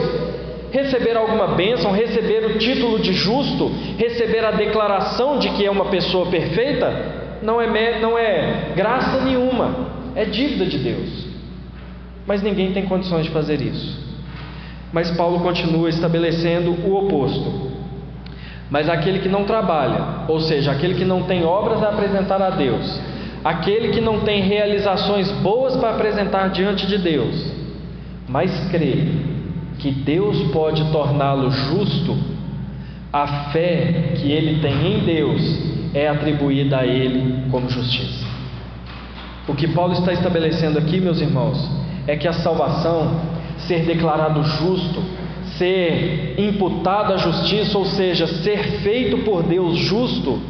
receber 0.71 1.17
alguma 1.17 1.49
bênção, 1.49 1.91
receber 1.91 2.45
o 2.45 2.59
título 2.59 2.99
de 3.01 3.13
justo, 3.13 3.73
receber 3.97 4.45
a 4.45 4.53
declaração 4.53 5.39
de 5.39 5.49
que 5.51 5.65
é 5.65 5.71
uma 5.71 5.87
pessoa 5.87 6.27
perfeita, 6.27 7.39
não 7.43 7.61
é, 7.61 7.99
não 8.01 8.19
é 8.19 8.73
graça 8.77 9.23
nenhuma, 9.23 9.89
é 10.15 10.25
dívida 10.25 10.67
de 10.67 10.79
Deus. 10.79 11.27
Mas 12.27 12.43
ninguém 12.43 12.73
tem 12.73 12.85
condições 12.85 13.25
de 13.25 13.31
fazer 13.31 13.61
isso. 13.61 14.07
Mas 14.93 15.11
Paulo 15.13 15.41
continua 15.41 15.89
estabelecendo 15.89 16.71
o 16.71 16.95
oposto. 16.95 17.68
Mas 18.71 18.89
aquele 18.89 19.21
que 19.21 19.29
não 19.29 19.45
trabalha, 19.45 20.27
ou 20.29 20.41
seja, 20.41 20.73
aquele 20.73 20.95
que 20.95 21.05
não 21.05 21.23
tem 21.23 21.45
obras 21.45 21.83
a 21.83 21.89
apresentar 21.89 22.41
a 22.43 22.51
Deus, 22.51 23.01
aquele 23.43 23.89
que 23.89 24.01
não 24.01 24.21
tem 24.21 24.43
realizações 24.43 25.31
boas 25.41 25.77
para 25.77 25.91
apresentar 25.91 26.49
diante 26.49 26.87
de 26.87 26.99
Deus, 26.99 27.53
mas 28.29 28.69
crê 28.71 29.09
que 29.79 29.91
Deus 29.91 30.51
pode 30.53 30.85
torná-lo 30.91 31.51
justo, 31.51 32.17
a 33.13 33.27
fé 33.51 34.13
que 34.17 34.31
ele 34.31 34.61
tem 34.61 34.97
em 34.97 34.99
Deus 35.05 35.69
é 35.95 36.09
atribuída 36.09 36.79
a 36.81 36.87
ele 36.87 37.45
como 37.51 37.71
justiça. 37.71 38.27
O 39.47 39.55
que 39.55 39.67
Paulo 39.69 39.95
está 39.95 40.13
estabelecendo 40.13 40.79
aqui, 40.79 41.01
meus 41.01 41.23
irmãos, 41.23 41.71
é 42.07 42.17
que 42.17 42.29
a 42.29 42.35
salvação, 42.35 43.19
ser 43.57 43.87
declarado 43.87 44.43
justo, 44.43 45.03
ser 45.59 46.35
imputado 46.39 47.13
à 47.13 47.17
justiça, 47.17 47.77
ou 47.77 47.85
seja, 47.85 48.27
ser 48.27 48.81
feito 48.83 49.19
por 49.19 49.43
Deus 49.43 49.77
justo, 49.77 50.41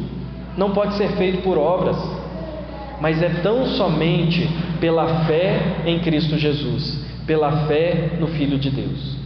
não 0.57 0.71
pode 0.71 0.93
ser 0.95 1.09
feito 1.13 1.41
por 1.41 1.57
obras, 1.57 1.97
mas 3.01 3.21
é 3.21 3.29
tão 3.41 3.65
somente 3.65 4.47
pela 4.79 5.25
fé 5.25 5.83
em 5.85 5.99
Cristo 5.99 6.37
Jesus, 6.37 7.03
pela 7.25 7.65
fé 7.67 8.17
no 8.19 8.27
Filho 8.27 8.57
de 8.57 8.69
Deus. 8.69 9.19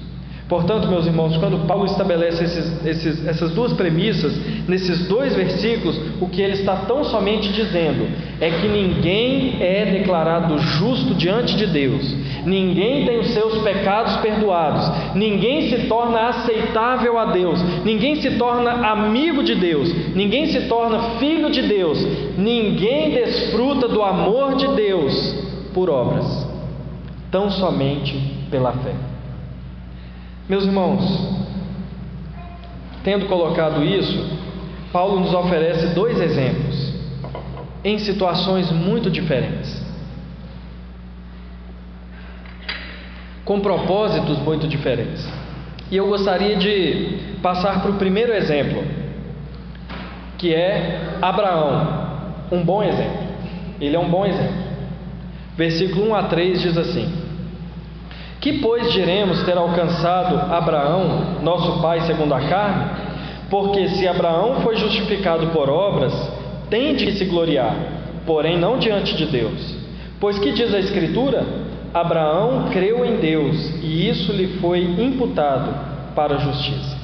Portanto, 0.48 0.88
meus 0.88 1.08
irmãos, 1.08 1.38
quando 1.38 1.66
Paulo 1.66 1.86
estabelece 1.86 2.44
esses, 2.44 2.86
esses, 2.86 3.26
essas 3.26 3.52
duas 3.52 3.74
premissas, 3.74 4.38
nesses 4.68 5.08
dois 5.08 5.36
versículos, 5.36 6.00
o 6.22 6.28
que 6.28 6.42
ele 6.42 6.54
está 6.54 6.76
tão 6.86 7.04
somente 7.06 7.52
dizendo 7.52 8.08
é 8.42 8.52
que 8.52 8.68
ninguém 8.68 9.58
é 9.62 9.86
declarado 9.86 10.58
justo 10.60 11.16
diante 11.16 11.56
de 11.56 11.66
Deus, 11.66 12.16
ninguém 12.46 13.06
tem 13.06 13.20
os 13.20 13.28
seus 13.28 13.62
pecados 13.62 14.18
perdoados, 14.18 15.16
ninguém 15.16 15.70
se 15.70 15.88
torna 15.88 16.30
aceitável 16.30 17.18
a 17.18 17.26
Deus, 17.26 17.62
ninguém 17.84 18.16
se 18.16 18.38
torna 18.38 18.72
amigo 18.90 19.44
de 19.44 19.56
Deus, 19.56 19.94
ninguém 20.16 20.48
se 20.48 20.68
torna 20.68 21.18
filho 21.20 21.50
de 21.50 21.62
Deus, 21.62 22.00
ninguém 22.38 23.12
desfruta 23.12 23.88
do 23.88 24.02
amor 24.02 24.56
de 24.56 24.68
Deus 24.76 25.36
por 25.74 25.90
obras, 25.90 26.48
tão 27.32 27.50
somente 27.50 28.18
pela 28.50 28.72
fé. 28.74 28.94
Meus 30.48 30.66
irmãos, 30.66 31.44
tendo 33.04 33.26
colocado 33.28 33.84
isso, 33.84 34.44
Paulo 34.92 35.20
nos 35.20 35.34
oferece 35.34 35.88
dois 35.96 36.20
exemplos 36.20 36.94
em 37.84 37.98
situações 37.98 38.72
muito 38.72 39.10
diferentes, 39.10 39.83
com 43.46 43.60
propósitos 43.60 44.38
muito 44.40 44.68
diferentes. 44.68 45.28
E 45.92 45.98
eu 45.98 46.08
gostaria 46.08 46.56
de 46.56 47.38
passar 47.42 47.82
para 47.82 47.92
o 47.92 47.96
primeiro 47.96 48.34
exemplo, 48.34 48.84
que 50.38 50.54
é 50.54 51.18
Abraão, 51.22 51.88
um 52.52 52.64
bom 52.64 52.82
exemplo. 52.82 53.24
Ele 53.80 53.96
é 53.96 54.00
um 54.00 54.10
bom 54.10 54.26
exemplo. 54.26 54.64
Versículo 55.56 56.10
1 56.10 56.16
a 56.16 56.24
3 56.24 56.62
diz 56.62 56.78
assim: 56.78 57.24
que, 58.44 58.60
pois, 58.60 58.92
diremos 58.92 59.42
ter 59.44 59.58
alcançado 59.58 60.54
Abraão, 60.54 61.38
nosso 61.42 61.82
pai 61.82 62.02
segundo 62.02 62.34
a 62.34 62.42
carne? 62.42 62.92
Porque 63.50 63.88
se 63.88 64.06
Abraão 64.06 64.60
foi 64.62 64.76
justificado 64.76 65.48
por 65.48 65.70
obras, 65.70 66.14
tem 66.70 66.94
de 66.94 67.14
se 67.14 67.24
gloriar, 67.24 67.74
porém 68.26 68.58
não 68.58 68.78
diante 68.78 69.16
de 69.16 69.28
Deus. 69.28 69.78
Pois 70.20 70.38
que 70.40 70.52
diz 70.52 70.74
a 70.74 70.80
Escritura? 70.80 71.46
Abraão 71.94 72.70
creu 72.72 73.06
em 73.06 73.18
Deus 73.18 73.56
e 73.82 74.10
isso 74.10 74.32
lhe 74.32 74.60
foi 74.60 74.82
imputado 74.82 76.14
para 76.16 76.36
a 76.36 76.40
justiça. 76.40 76.98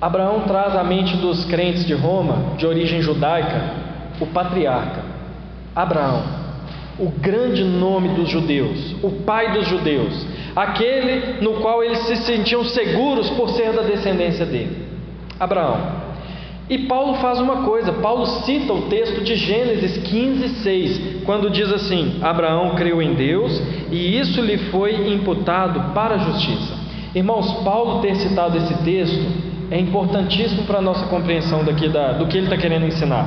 Abraão 0.00 0.40
traz 0.40 0.76
à 0.76 0.84
mente 0.84 1.16
dos 1.16 1.44
crentes 1.46 1.84
de 1.84 1.94
Roma, 1.94 2.56
de 2.56 2.66
origem 2.66 3.00
judaica, 3.00 3.74
o 4.20 4.26
patriarca, 4.26 5.02
Abraão 5.74 6.46
o 6.98 7.10
grande 7.10 7.62
nome 7.62 8.08
dos 8.10 8.28
judeus, 8.28 8.96
o 9.02 9.10
pai 9.10 9.52
dos 9.52 9.68
judeus, 9.68 10.26
aquele 10.54 11.42
no 11.42 11.60
qual 11.60 11.84
eles 11.84 11.98
se 12.00 12.16
sentiam 12.16 12.64
seguros 12.64 13.28
por 13.30 13.50
ser 13.50 13.72
da 13.72 13.82
descendência 13.82 14.46
dele. 14.46 14.86
Abraão. 15.38 16.05
E 16.68 16.78
Paulo 16.78 17.14
faz 17.14 17.38
uma 17.38 17.62
coisa, 17.62 17.92
Paulo 17.92 18.26
cita 18.26 18.72
o 18.72 18.82
texto 18.82 19.22
de 19.22 19.36
Gênesis 19.36 19.98
15, 19.98 20.48
6, 20.48 21.22
quando 21.24 21.48
diz 21.48 21.72
assim: 21.72 22.18
Abraão 22.20 22.74
creu 22.74 23.00
em 23.00 23.14
Deus 23.14 23.62
e 23.90 24.18
isso 24.18 24.40
lhe 24.40 24.58
foi 24.70 25.12
imputado 25.14 25.94
para 25.94 26.16
a 26.16 26.18
justiça. 26.18 26.74
Irmãos, 27.14 27.62
Paulo 27.64 28.00
ter 28.00 28.16
citado 28.16 28.56
esse 28.56 28.74
texto 28.82 29.46
é 29.70 29.78
importantíssimo 29.78 30.64
para 30.64 30.78
a 30.78 30.82
nossa 30.82 31.06
compreensão 31.06 31.64
daqui 31.64 31.88
da, 31.88 32.12
do 32.12 32.26
que 32.26 32.36
ele 32.36 32.46
está 32.46 32.56
querendo 32.56 32.86
ensinar. 32.86 33.26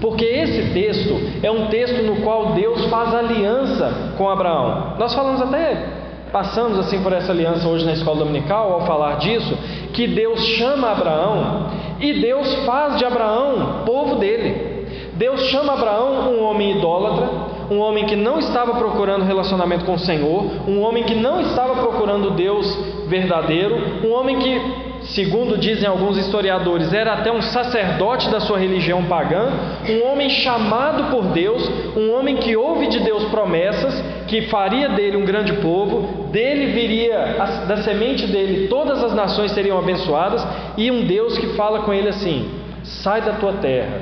Porque 0.00 0.24
esse 0.24 0.72
texto 0.74 1.18
é 1.42 1.50
um 1.50 1.68
texto 1.68 2.02
no 2.02 2.16
qual 2.16 2.52
Deus 2.52 2.84
faz 2.86 3.14
aliança 3.14 4.12
com 4.18 4.28
Abraão. 4.28 4.94
Nós 4.98 5.14
falamos 5.14 5.40
até, 5.40 5.86
passamos 6.30 6.78
assim 6.78 7.02
por 7.02 7.12
essa 7.12 7.32
aliança 7.32 7.66
hoje 7.66 7.84
na 7.84 7.92
escola 7.92 8.18
dominical, 8.18 8.72
ao 8.72 8.86
falar 8.86 9.16
disso, 9.16 9.56
que 9.92 10.06
Deus 10.06 10.40
chama 10.40 10.90
Abraão 10.90 11.73
e 12.00 12.14
Deus 12.14 12.54
faz 12.66 12.98
de 12.98 13.04
Abraão 13.04 13.82
povo 13.84 14.16
dele. 14.16 14.74
Deus 15.14 15.42
chama 15.44 15.74
Abraão 15.74 16.32
um 16.32 16.42
homem 16.42 16.78
idólatra, 16.78 17.28
um 17.70 17.78
homem 17.78 18.04
que 18.04 18.16
não 18.16 18.38
estava 18.38 18.74
procurando 18.74 19.24
relacionamento 19.24 19.84
com 19.84 19.94
o 19.94 19.98
Senhor, 19.98 20.44
um 20.68 20.80
homem 20.82 21.04
que 21.04 21.14
não 21.14 21.40
estava 21.40 21.76
procurando 21.76 22.32
Deus 22.32 22.66
verdadeiro, 23.06 23.76
um 24.04 24.12
homem 24.12 24.38
que 24.38 24.84
segundo 25.04 25.58
dizem 25.58 25.88
alguns 25.88 26.16
historiadores, 26.16 26.92
era 26.92 27.12
até 27.12 27.30
um 27.30 27.42
sacerdote 27.42 28.28
da 28.30 28.40
sua 28.40 28.58
religião 28.58 29.04
pagã, 29.04 29.50
um 29.88 30.10
homem 30.10 30.30
chamado 30.30 31.10
por 31.10 31.26
Deus, 31.26 31.62
um 31.96 32.12
homem 32.12 32.36
que 32.36 32.56
ouve 32.56 32.86
de 32.86 33.00
Deus 33.00 33.24
promessas, 33.24 34.02
que 34.26 34.42
faria 34.42 34.88
dele 34.88 35.16
um 35.16 35.24
grande 35.24 35.52
povo, 35.54 36.23
dele 36.34 36.72
viria, 36.72 37.36
da 37.68 37.76
semente 37.76 38.26
dele, 38.26 38.66
todas 38.66 39.04
as 39.04 39.14
nações 39.14 39.52
seriam 39.52 39.78
abençoadas, 39.78 40.44
e 40.76 40.90
um 40.90 41.06
Deus 41.06 41.38
que 41.38 41.54
fala 41.54 41.82
com 41.82 41.92
ele 41.94 42.08
assim: 42.08 42.50
sai 42.82 43.22
da 43.22 43.34
tua 43.34 43.52
terra 43.54 44.00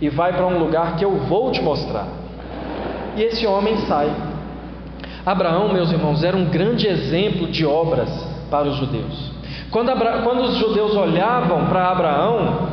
e 0.00 0.08
vai 0.08 0.32
para 0.32 0.46
um 0.46 0.58
lugar 0.58 0.96
que 0.96 1.04
eu 1.04 1.12
vou 1.12 1.50
te 1.50 1.60
mostrar. 1.60 2.06
E 3.14 3.22
esse 3.22 3.46
homem 3.46 3.76
sai. 3.86 4.10
Abraão, 5.24 5.72
meus 5.72 5.92
irmãos, 5.92 6.24
era 6.24 6.36
um 6.36 6.46
grande 6.46 6.86
exemplo 6.86 7.46
de 7.48 7.66
obras 7.66 8.08
para 8.50 8.68
os 8.68 8.76
judeus. 8.76 9.32
Quando, 9.70 9.90
Abra... 9.90 10.22
Quando 10.22 10.42
os 10.42 10.56
judeus 10.56 10.94
olhavam 10.96 11.66
para 11.66 11.90
Abraão, 11.90 12.68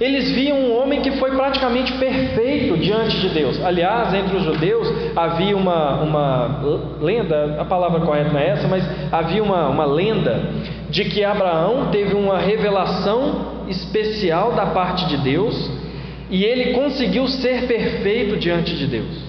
eles 0.00 0.30
viam 0.30 0.56
um 0.56 0.80
homem 0.80 1.00
que 1.00 1.12
foi 1.12 1.32
praticamente 1.32 1.92
perfeito 1.94 2.76
diante 2.76 3.18
de 3.18 3.28
Deus. 3.30 3.62
Aliás, 3.64 4.14
entre 4.14 4.36
os 4.36 4.44
judeus 4.44 4.88
havia 5.16 5.56
uma, 5.56 6.02
uma 6.02 6.60
lenda, 7.00 7.56
a 7.58 7.64
palavra 7.64 8.00
correta 8.00 8.30
não 8.30 8.38
é 8.38 8.48
essa, 8.50 8.68
mas 8.68 8.84
havia 9.12 9.42
uma, 9.42 9.68
uma 9.68 9.84
lenda 9.84 10.40
de 10.88 11.04
que 11.04 11.24
Abraão 11.24 11.88
teve 11.90 12.14
uma 12.14 12.38
revelação 12.38 13.64
especial 13.68 14.52
da 14.52 14.66
parte 14.66 15.06
de 15.06 15.16
Deus 15.18 15.70
e 16.30 16.44
ele 16.44 16.72
conseguiu 16.74 17.26
ser 17.26 17.66
perfeito 17.66 18.36
diante 18.36 18.76
de 18.76 18.86
Deus. 18.86 19.28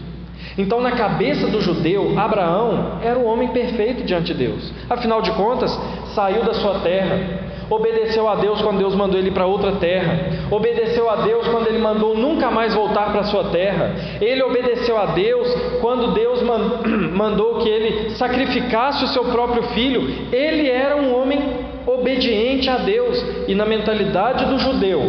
Então, 0.57 0.81
na 0.81 0.91
cabeça 0.91 1.47
do 1.47 1.61
judeu, 1.61 2.19
Abraão 2.19 2.99
era 3.01 3.17
o 3.17 3.25
homem 3.25 3.47
perfeito 3.49 4.03
diante 4.03 4.33
de 4.33 4.45
Deus. 4.45 4.73
Afinal 4.89 5.21
de 5.21 5.31
contas, 5.31 5.71
saiu 6.13 6.43
da 6.43 6.53
sua 6.53 6.79
terra, 6.79 7.48
obedeceu 7.69 8.27
a 8.27 8.35
Deus 8.35 8.61
quando 8.61 8.79
Deus 8.79 8.95
mandou 8.95 9.19
ele 9.19 9.31
para 9.31 9.45
outra 9.45 9.73
terra, 9.73 10.47
obedeceu 10.51 11.09
a 11.09 11.17
Deus 11.17 11.47
quando 11.47 11.67
ele 11.67 11.79
mandou 11.79 12.15
nunca 12.17 12.49
mais 12.49 12.73
voltar 12.73 13.11
para 13.11 13.23
sua 13.23 13.45
terra, 13.45 13.93
ele 14.19 14.41
obedeceu 14.43 14.97
a 14.97 15.07
Deus 15.07 15.47
quando 15.81 16.13
Deus 16.13 16.41
mandou 17.13 17.59
que 17.59 17.69
ele 17.69 18.11
sacrificasse 18.11 19.03
o 19.03 19.07
seu 19.09 19.25
próprio 19.25 19.63
filho, 19.69 20.01
ele 20.31 20.67
era 20.69 20.95
um 20.95 21.15
homem 21.15 21.39
obediente 21.85 22.69
a 22.69 22.77
Deus, 22.77 23.23
e 23.47 23.55
na 23.55 23.65
mentalidade 23.65 24.45
do 24.45 24.59
judeu, 24.59 25.01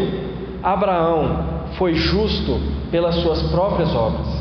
Abraão 0.62 1.60
foi 1.78 1.94
justo 1.94 2.60
pelas 2.90 3.14
suas 3.16 3.42
próprias 3.50 3.94
obras. 3.94 4.40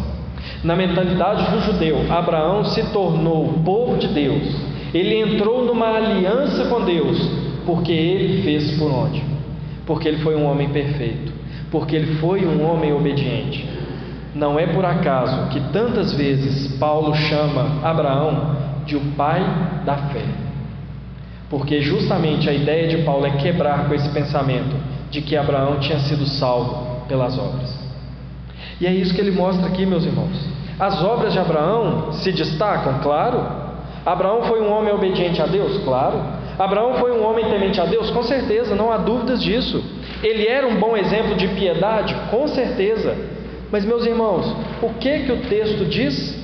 Na 0.64 0.76
mentalidade 0.76 1.52
do 1.52 1.62
judeu, 1.62 1.98
Abraão 2.10 2.66
se 2.66 2.92
tornou 2.92 3.54
povo 3.64 3.98
de 3.98 4.08
Deus. 4.10 4.44
Ele 4.94 5.16
entrou 5.16 5.64
numa 5.64 5.96
aliança 5.96 6.66
com 6.66 6.82
Deus, 6.82 7.18
porque 7.70 7.92
ele 7.92 8.42
fez 8.42 8.80
por 8.80 8.92
onde? 8.92 9.24
Porque 9.86 10.08
ele 10.08 10.24
foi 10.24 10.36
um 10.36 10.44
homem 10.50 10.70
perfeito, 10.70 11.32
porque 11.70 11.96
ele 11.96 12.16
foi 12.16 12.44
um 12.44 12.68
homem 12.68 12.92
obediente. 12.92 13.64
Não 14.34 14.60
é 14.60 14.66
por 14.66 14.84
acaso 14.84 15.50
que 15.50 15.60
tantas 15.72 16.12
vezes 16.14 16.80
Paulo 16.80 17.14
chama 17.14 17.88
Abraão 17.88 18.58
de 18.88 18.96
o 18.96 19.02
pai 19.16 19.46
da 19.86 19.96
fé. 20.12 20.26
Porque 21.48 21.80
justamente 21.82 22.50
a 22.50 22.54
ideia 22.54 22.88
de 22.88 23.04
Paulo 23.04 23.28
é 23.28 23.32
quebrar 23.38 23.88
com 23.88 23.94
esse 23.94 24.10
pensamento 24.10 24.76
de 25.12 25.22
que 25.22 25.38
Abraão 25.38 25.80
tinha 25.80 26.00
sido 26.00 26.26
salvo 26.26 27.06
pelas 27.08 27.38
obras. 27.38 27.72
E 28.82 28.88
é 28.88 28.92
isso 28.92 29.14
que 29.14 29.22
ele 29.22 29.32
mostra 29.32 29.68
aqui, 29.68 29.86
meus 29.86 30.06
irmãos. 30.06 30.50
As 30.80 31.04
obras 31.04 31.34
de 31.34 31.40
Abraão 31.40 32.14
se 32.14 32.32
destacam, 32.32 32.98
claro. 33.04 33.46
Abraão 34.04 34.42
foi 34.44 34.60
um 34.60 34.72
homem 34.72 34.92
obediente 34.92 35.40
a 35.40 35.46
Deus, 35.46 35.84
claro. 35.84 36.39
Abraão 36.60 36.96
foi 36.96 37.18
um 37.18 37.26
homem 37.26 37.46
temente 37.46 37.80
a 37.80 37.86
Deus, 37.86 38.10
com 38.10 38.22
certeza, 38.22 38.76
não 38.76 38.92
há 38.92 38.98
dúvidas 38.98 39.42
disso. 39.42 39.82
Ele 40.22 40.46
era 40.46 40.68
um 40.68 40.78
bom 40.78 40.98
exemplo 40.98 41.36
de 41.36 41.48
piedade, 41.48 42.14
com 42.30 42.50
certeza. 42.50 43.16
Mas, 43.72 43.86
meus 43.86 44.06
irmãos, 44.06 44.58
o 44.82 44.90
que 44.96 45.20
que 45.20 45.32
o 45.32 45.42
texto 45.44 45.86
diz? 45.86 46.38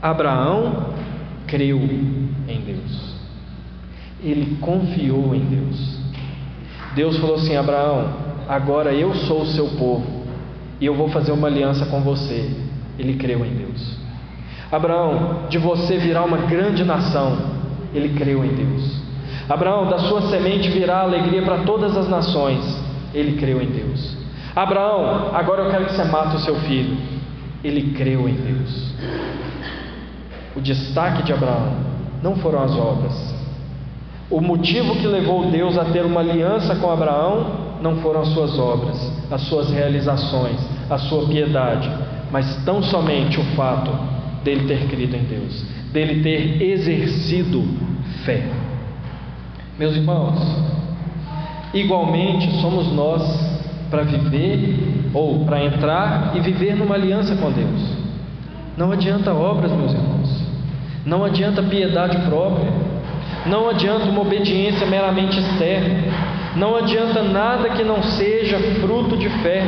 Abraão 0.00 0.90
creu 1.48 1.78
em 1.78 2.60
Deus. 2.60 3.14
Ele 4.22 4.56
confiou 4.60 5.34
em 5.34 5.40
Deus. 5.40 5.98
Deus 6.94 7.16
falou 7.18 7.34
assim: 7.34 7.56
Abraão, 7.56 8.12
agora 8.48 8.92
eu 8.92 9.12
sou 9.14 9.42
o 9.42 9.46
seu 9.46 9.66
povo 9.70 10.06
e 10.80 10.86
eu 10.86 10.94
vou 10.94 11.08
fazer 11.08 11.32
uma 11.32 11.48
aliança 11.48 11.86
com 11.86 12.00
você. 12.02 12.50
Ele 12.96 13.14
creu 13.14 13.44
em 13.44 13.52
Deus. 13.52 13.98
Abraão, 14.70 15.46
de 15.48 15.58
você 15.58 15.98
virá 15.98 16.22
uma 16.22 16.38
grande 16.38 16.84
nação. 16.84 17.36
Ele 17.92 18.10
creu 18.16 18.44
em 18.44 18.54
Deus. 18.54 19.03
Abraão, 19.48 19.88
da 19.88 19.98
sua 19.98 20.22
semente 20.22 20.70
virá 20.70 21.00
alegria 21.00 21.42
para 21.42 21.58
todas 21.58 21.96
as 21.96 22.08
nações. 22.08 22.62
Ele 23.12 23.38
creu 23.38 23.60
em 23.60 23.66
Deus. 23.66 24.16
Abraão, 24.54 25.30
agora 25.34 25.64
eu 25.64 25.70
quero 25.70 25.86
que 25.86 25.94
você 25.94 26.04
mate 26.04 26.36
o 26.36 26.40
seu 26.40 26.56
filho. 26.60 26.96
Ele 27.62 27.92
creu 27.94 28.28
em 28.28 28.34
Deus. 28.34 28.94
O 30.56 30.60
destaque 30.60 31.22
de 31.22 31.32
Abraão 31.32 31.74
não 32.22 32.36
foram 32.36 32.62
as 32.62 32.72
obras. 32.76 33.34
O 34.30 34.40
motivo 34.40 34.96
que 34.96 35.06
levou 35.06 35.50
Deus 35.50 35.76
a 35.76 35.84
ter 35.86 36.04
uma 36.04 36.20
aliança 36.20 36.76
com 36.76 36.90
Abraão 36.90 37.64
não 37.82 37.96
foram 37.96 38.22
as 38.22 38.28
suas 38.28 38.58
obras, 38.58 39.12
as 39.30 39.42
suas 39.42 39.70
realizações, 39.70 40.58
a 40.88 40.96
sua 40.96 41.26
piedade, 41.26 41.90
mas 42.30 42.64
tão 42.64 42.82
somente 42.82 43.38
o 43.38 43.44
fato 43.54 43.90
dele 44.42 44.66
ter 44.66 44.88
crido 44.88 45.14
em 45.16 45.24
Deus, 45.24 45.64
dele 45.92 46.22
ter 46.22 46.62
exercido 46.62 47.62
fé. 48.24 48.63
Meus 49.76 49.96
irmãos, 49.96 50.38
igualmente 51.72 52.60
somos 52.60 52.92
nós 52.92 53.22
para 53.90 54.02
viver 54.02 55.10
ou 55.12 55.44
para 55.44 55.64
entrar 55.64 56.30
e 56.36 56.40
viver 56.40 56.76
numa 56.76 56.94
aliança 56.94 57.34
com 57.34 57.50
Deus. 57.50 57.96
Não 58.76 58.92
adianta 58.92 59.34
obras, 59.34 59.72
meus 59.72 59.92
irmãos. 59.92 60.44
Não 61.04 61.24
adianta 61.24 61.60
piedade 61.62 62.16
própria. 62.28 62.72
Não 63.46 63.68
adianta 63.68 64.06
uma 64.06 64.20
obediência 64.20 64.86
meramente 64.86 65.40
externa. 65.40 66.04
Não 66.54 66.76
adianta 66.76 67.22
nada 67.22 67.70
que 67.70 67.82
não 67.82 68.00
seja 68.00 68.58
fruto 68.80 69.16
de 69.16 69.28
fé. 69.28 69.64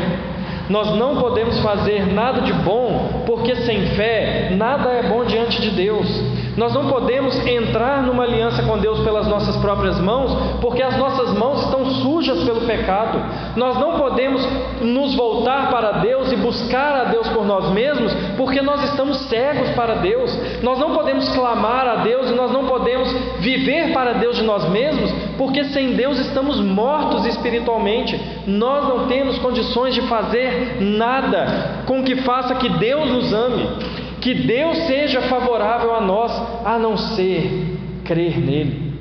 Nós 0.71 0.97
não 0.97 1.17
podemos 1.17 1.59
fazer 1.61 2.13
nada 2.13 2.43
de 2.43 2.53
bom, 2.53 3.25
porque 3.27 3.57
sem 3.57 3.87
fé 3.97 4.53
nada 4.57 4.91
é 4.91 5.03
bom 5.03 5.25
diante 5.25 5.61
de 5.61 5.71
Deus. 5.71 6.09
Nós 6.57 6.73
não 6.73 6.89
podemos 6.89 7.37
entrar 7.47 8.03
numa 8.03 8.23
aliança 8.23 8.63
com 8.63 8.79
Deus 8.79 9.01
pelas 9.01 9.27
nossas 9.27 9.57
próprias 9.57 10.01
mãos, 10.01 10.33
porque 10.61 10.83
as 10.83 10.97
nossas 10.97 11.33
mãos 11.35 11.65
estão 11.65 11.85
sujas 11.97 12.43
pelo 12.45 12.63
pecado. 12.63 13.23
Nós 13.57 13.79
não 13.79 13.99
podemos 13.99 14.47
nos 14.81 15.15
voltar 15.15 15.71
para 15.71 15.93
Deus 16.01 16.33
e 16.33 16.37
buscar 16.37 16.95
a 16.95 17.05
Deus 17.05 17.29
por 17.29 17.45
nós 17.45 17.71
mesmos, 17.73 18.13
porque 18.37 18.63
nós 18.63 18.83
estamos 18.85 19.19
cegos 19.29 19.71
para 19.71 19.97
Deus. 19.97 20.35
Nós 20.63 20.79
não 20.79 20.95
podemos 20.95 21.29
clamar 21.29 21.87
a 21.87 21.97
Deus 21.97 22.31
e 22.31 22.35
nós 22.35 22.51
não 22.51 22.65
podemos 22.65 23.13
viver 23.41 23.93
para 23.93 24.15
Deus 24.15 24.37
de 24.37 24.43
nós 24.43 24.67
mesmos, 24.71 25.13
porque 25.37 25.65
sem 25.65 25.93
Deus 25.93 26.19
estamos 26.19 26.59
mortos 26.61 27.27
espiritualmente. 27.27 28.19
Nós 28.47 28.89
não 28.89 29.07
temos 29.09 29.39
condições 29.39 29.95
de 29.95 30.01
fazer 30.03 30.79
nada 30.81 31.83
com 31.85 32.03
que 32.03 32.17
faça 32.23 32.55
que 32.55 32.69
Deus 32.71 33.11
nos 33.11 33.33
ame 33.33 34.06
que 34.27 34.35
Deus 34.35 34.77
seja 34.89 35.23
favorável 35.23 35.95
a 35.95 36.01
nós, 36.01 36.33
a 36.65 36.77
não 36.81 36.97
ser 36.97 37.79
crer 38.05 38.41
nele. 38.41 38.93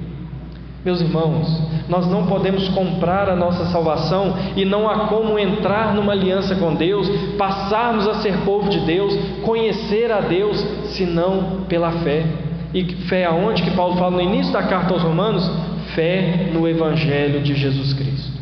Meus 0.85 1.01
irmãos, 1.01 1.47
nós 1.89 2.05
não 2.05 2.27
podemos 2.27 2.69
comprar 2.69 3.27
a 3.27 3.35
nossa 3.35 3.65
salvação 3.71 4.35
e 4.55 4.63
não 4.63 4.88
há 4.88 5.07
como 5.07 5.39
entrar 5.39 5.95
numa 5.95 6.11
aliança 6.11 6.53
com 6.57 6.75
Deus, 6.75 7.09
passarmos 7.39 8.07
a 8.07 8.21
ser 8.21 8.38
povo 8.45 8.69
de 8.69 8.81
Deus, 8.81 9.17
conhecer 9.41 10.11
a 10.11 10.21
Deus, 10.21 10.63
senão 10.95 11.63
pela 11.67 11.91
fé. 12.03 12.23
E 12.71 12.83
fé 13.07 13.25
aonde 13.25 13.63
que 13.63 13.71
Paulo 13.71 13.95
fala 13.95 14.11
no 14.11 14.21
início 14.21 14.53
da 14.53 14.61
carta 14.61 14.93
aos 14.93 15.01
Romanos? 15.01 15.49
Fé 15.95 16.51
no 16.53 16.67
Evangelho 16.67 17.41
de 17.41 17.55
Jesus 17.55 17.93
Cristo. 17.93 18.39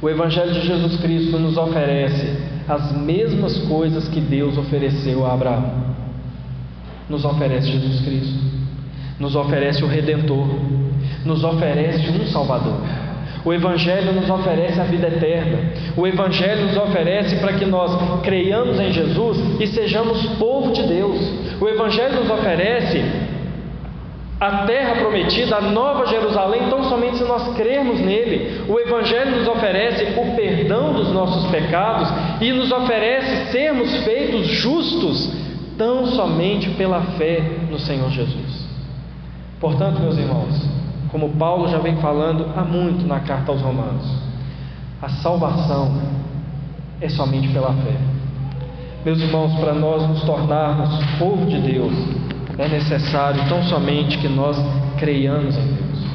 O 0.00 0.08
Evangelho 0.08 0.52
de 0.52 0.64
Jesus 0.64 1.00
Cristo 1.00 1.36
nos 1.36 1.56
oferece 1.56 2.47
as 2.68 2.92
mesmas 2.92 3.56
coisas 3.66 4.08
que 4.08 4.20
Deus 4.20 4.58
ofereceu 4.58 5.24
a 5.24 5.32
Abraão. 5.32 5.96
Nos 7.08 7.24
oferece 7.24 7.70
Jesus 7.70 8.00
Cristo, 8.02 8.38
nos 9.18 9.34
oferece 9.34 9.82
o 9.82 9.86
Redentor, 9.86 10.46
nos 11.24 11.42
oferece 11.42 12.10
um 12.10 12.26
Salvador. 12.26 12.80
O 13.44 13.54
Evangelho 13.54 14.12
nos 14.12 14.28
oferece 14.28 14.78
a 14.78 14.84
vida 14.84 15.08
eterna. 15.08 15.58
O 15.96 16.06
Evangelho 16.06 16.66
nos 16.66 16.76
oferece 16.76 17.36
para 17.36 17.54
que 17.54 17.64
nós 17.64 18.20
creiamos 18.20 18.78
em 18.78 18.92
Jesus 18.92 19.38
e 19.58 19.66
sejamos 19.66 20.22
povo 20.38 20.72
de 20.72 20.82
Deus. 20.82 21.18
O 21.60 21.66
Evangelho 21.66 22.16
nos 22.16 22.30
oferece 22.30 23.02
a 24.40 24.64
terra 24.66 24.96
prometida, 24.96 25.56
a 25.56 25.60
nova 25.60 26.06
Jerusalém, 26.06 26.68
tão 26.70 26.84
somente 26.84 27.18
se 27.18 27.24
nós 27.24 27.56
crermos 27.56 27.98
nele. 28.00 28.64
O 28.68 28.78
Evangelho 28.78 29.38
nos 29.38 29.48
oferece 29.48 30.04
o 30.16 30.36
perdão 30.36 30.92
dos 30.92 31.12
nossos 31.12 31.50
pecados 31.50 32.08
e 32.40 32.52
nos 32.52 32.70
oferece 32.70 33.50
sermos 33.50 34.04
feitos 34.04 34.46
justos, 34.46 35.32
tão 35.76 36.06
somente 36.06 36.70
pela 36.70 37.00
fé 37.16 37.42
no 37.68 37.80
Senhor 37.80 38.10
Jesus. 38.10 38.68
Portanto, 39.60 40.00
meus 40.00 40.16
irmãos, 40.16 40.54
como 41.10 41.30
Paulo 41.30 41.68
já 41.68 41.78
vem 41.78 41.96
falando 41.96 42.46
há 42.56 42.62
muito 42.62 43.06
na 43.06 43.18
carta 43.18 43.50
aos 43.50 43.60
Romanos, 43.60 44.06
a 45.02 45.08
salvação 45.08 46.00
é 47.00 47.08
somente 47.08 47.48
pela 47.48 47.72
fé. 47.72 47.96
Meus 49.04 49.20
irmãos, 49.20 49.54
para 49.58 49.72
nós 49.72 50.06
nos 50.08 50.22
tornarmos 50.22 51.04
povo 51.18 51.46
de 51.46 51.58
Deus, 51.58 51.92
é 52.58 52.66
necessário 52.68 53.48
tão 53.48 53.62
somente 53.62 54.18
que 54.18 54.28
nós 54.28 54.58
creiamos 54.98 55.56
em 55.56 55.66
Deus, 55.66 56.06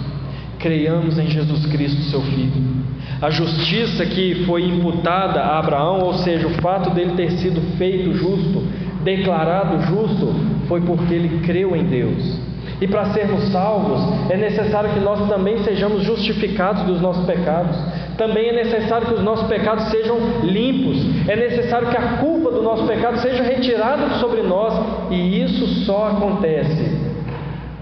creiamos 0.59 1.17
em 1.17 1.27
Jesus 1.27 1.65
Cristo, 1.67 2.01
seu 2.03 2.21
Filho. 2.21 2.83
A 3.21 3.29
justiça 3.29 4.05
que 4.05 4.43
foi 4.45 4.63
imputada 4.63 5.39
a 5.39 5.59
Abraão, 5.59 6.01
ou 6.01 6.13
seja, 6.15 6.45
o 6.45 6.61
fato 6.61 6.89
dele 6.89 7.13
ter 7.15 7.31
sido 7.31 7.61
feito 7.77 8.13
justo, 8.13 8.61
declarado 9.03 9.81
justo, 9.83 10.35
foi 10.67 10.81
porque 10.81 11.13
ele 11.13 11.39
creu 11.45 11.73
em 11.75 11.85
Deus. 11.85 12.39
E 12.81 12.87
para 12.87 13.05
sermos 13.13 13.43
salvos, 13.49 14.29
é 14.29 14.35
necessário 14.35 14.89
que 14.89 14.99
nós 14.99 15.25
também 15.29 15.63
sejamos 15.63 16.03
justificados 16.03 16.83
dos 16.83 16.99
nossos 16.99 17.25
pecados. 17.25 17.77
Também 18.17 18.49
é 18.49 18.63
necessário 18.63 19.07
que 19.07 19.13
os 19.13 19.23
nossos 19.23 19.47
pecados 19.47 19.85
sejam 19.85 20.17
limpos. 20.43 21.27
É 21.27 21.35
necessário 21.35 21.89
que 21.89 21.97
a 21.97 22.17
culpa 22.17 22.51
do 22.51 22.61
nosso 22.61 22.85
pecado 22.85 23.17
seja 23.19 23.43
retirada 23.43 24.19
sobre 24.19 24.41
nós. 24.43 24.73
E 25.11 25.41
isso 25.41 25.67
só 25.85 26.09
acontece 26.09 26.97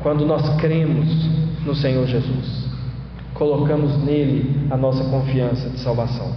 quando 0.02 0.26
nós 0.26 0.48
cremos 0.62 1.08
no 1.66 1.76
Senhor 1.76 2.06
Jesus. 2.08 2.70
Colocamos 3.34 4.04
nele 4.04 4.68
a 4.70 4.78
nossa 4.78 5.04
confiança 5.10 5.70
de 5.70 5.80
salvação. 5.80 6.32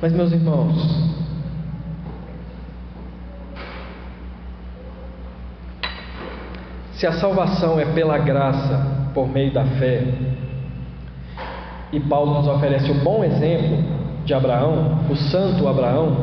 Mas, 0.00 0.12
meus 0.12 0.32
irmãos, 0.32 1.14
Se 7.04 7.08
a 7.08 7.12
salvação 7.12 7.78
é 7.78 7.84
pela 7.84 8.16
graça, 8.16 9.10
por 9.12 9.28
meio 9.28 9.52
da 9.52 9.64
fé, 9.64 10.04
e 11.94 12.00
Paulo 12.00 12.34
nos 12.34 12.48
oferece 12.48 12.90
o 12.90 12.94
bom 12.94 13.22
exemplo 13.22 13.78
de 14.24 14.34
Abraão, 14.34 14.98
o 15.08 15.14
santo 15.14 15.68
Abraão, 15.68 16.16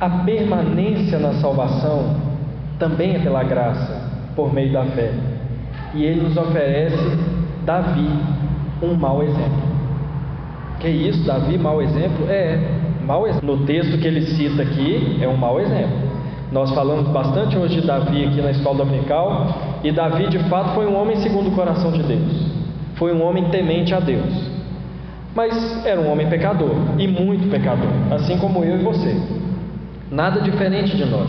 a 0.00 0.08
permanência 0.08 1.18
na 1.18 1.32
salvação 1.34 2.14
também 2.78 3.16
é 3.16 3.18
pela 3.18 3.42
graça, 3.42 4.08
por 4.36 4.52
meio 4.54 4.72
da 4.72 4.84
fé. 4.84 5.12
E 5.94 6.04
ele 6.04 6.22
nos 6.22 6.36
oferece 6.36 7.18
Davi, 7.64 8.08
um 8.80 8.94
mau 8.94 9.22
exemplo. 9.22 9.72
Que 10.78 10.88
isso, 10.88 11.24
Davi, 11.26 11.58
mau 11.58 11.82
exemplo? 11.82 12.26
É, 12.28 12.58
mau 13.04 13.26
exemplo. 13.26 13.56
No 13.56 13.66
texto 13.66 13.98
que 13.98 14.06
ele 14.06 14.22
cita 14.22 14.62
aqui, 14.62 15.18
é 15.20 15.28
um 15.28 15.36
mau 15.36 15.60
exemplo. 15.60 16.12
Nós 16.52 16.70
falamos 16.72 17.08
bastante 17.08 17.56
hoje 17.56 17.80
de 17.80 17.86
Davi 17.86 18.26
aqui 18.26 18.40
na 18.40 18.50
escola 18.52 18.78
dominical, 18.84 19.46
e 19.82 19.90
Davi 19.90 20.28
de 20.28 20.38
fato 20.50 20.74
foi 20.74 20.86
um 20.86 21.00
homem 21.00 21.16
segundo 21.16 21.48
o 21.48 21.52
coração 21.52 21.90
de 21.90 22.02
Deus. 22.02 22.51
Foi 23.02 23.12
um 23.12 23.26
homem 23.26 23.46
temente 23.46 23.92
a 23.92 23.98
Deus. 23.98 24.48
Mas 25.34 25.84
era 25.84 26.00
um 26.00 26.08
homem 26.08 26.28
pecador, 26.28 26.70
e 26.96 27.08
muito 27.08 27.50
pecador, 27.50 27.88
assim 28.12 28.38
como 28.38 28.62
eu 28.62 28.78
e 28.78 28.84
você. 28.84 29.20
Nada 30.08 30.40
diferente 30.40 30.96
de 30.96 31.04
nós. 31.04 31.28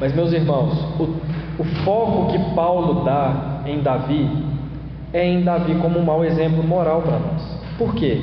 Mas, 0.00 0.14
meus 0.14 0.32
irmãos, 0.32 0.72
o, 0.98 1.14
o 1.60 1.64
foco 1.84 2.32
que 2.32 2.54
Paulo 2.54 3.04
dá 3.04 3.60
em 3.66 3.82
Davi 3.82 4.30
é 5.12 5.28
em 5.28 5.42
Davi 5.42 5.74
como 5.74 5.98
um 5.98 6.04
mau 6.06 6.24
exemplo 6.24 6.66
moral 6.66 7.02
para 7.02 7.18
nós. 7.18 7.42
Por 7.76 7.94
quê? 7.94 8.22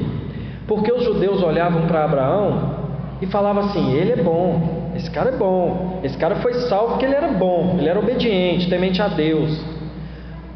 Porque 0.68 0.92
os 0.92 1.04
judeus 1.04 1.44
olhavam 1.44 1.84
para 1.84 2.04
Abraão 2.04 2.78
e 3.22 3.28
falavam 3.28 3.66
assim: 3.66 3.94
ele 3.94 4.14
é 4.14 4.24
bom, 4.24 4.92
esse 4.96 5.12
cara 5.12 5.30
é 5.30 5.38
bom. 5.38 6.00
Esse 6.02 6.18
cara 6.18 6.38
foi 6.38 6.56
salvo 6.62 6.94
porque 6.94 7.06
ele 7.06 7.14
era 7.14 7.28
bom, 7.28 7.76
ele 7.78 7.90
era 7.90 8.00
obediente, 8.00 8.68
temente 8.68 9.00
a 9.04 9.08
Deus. 9.08 9.69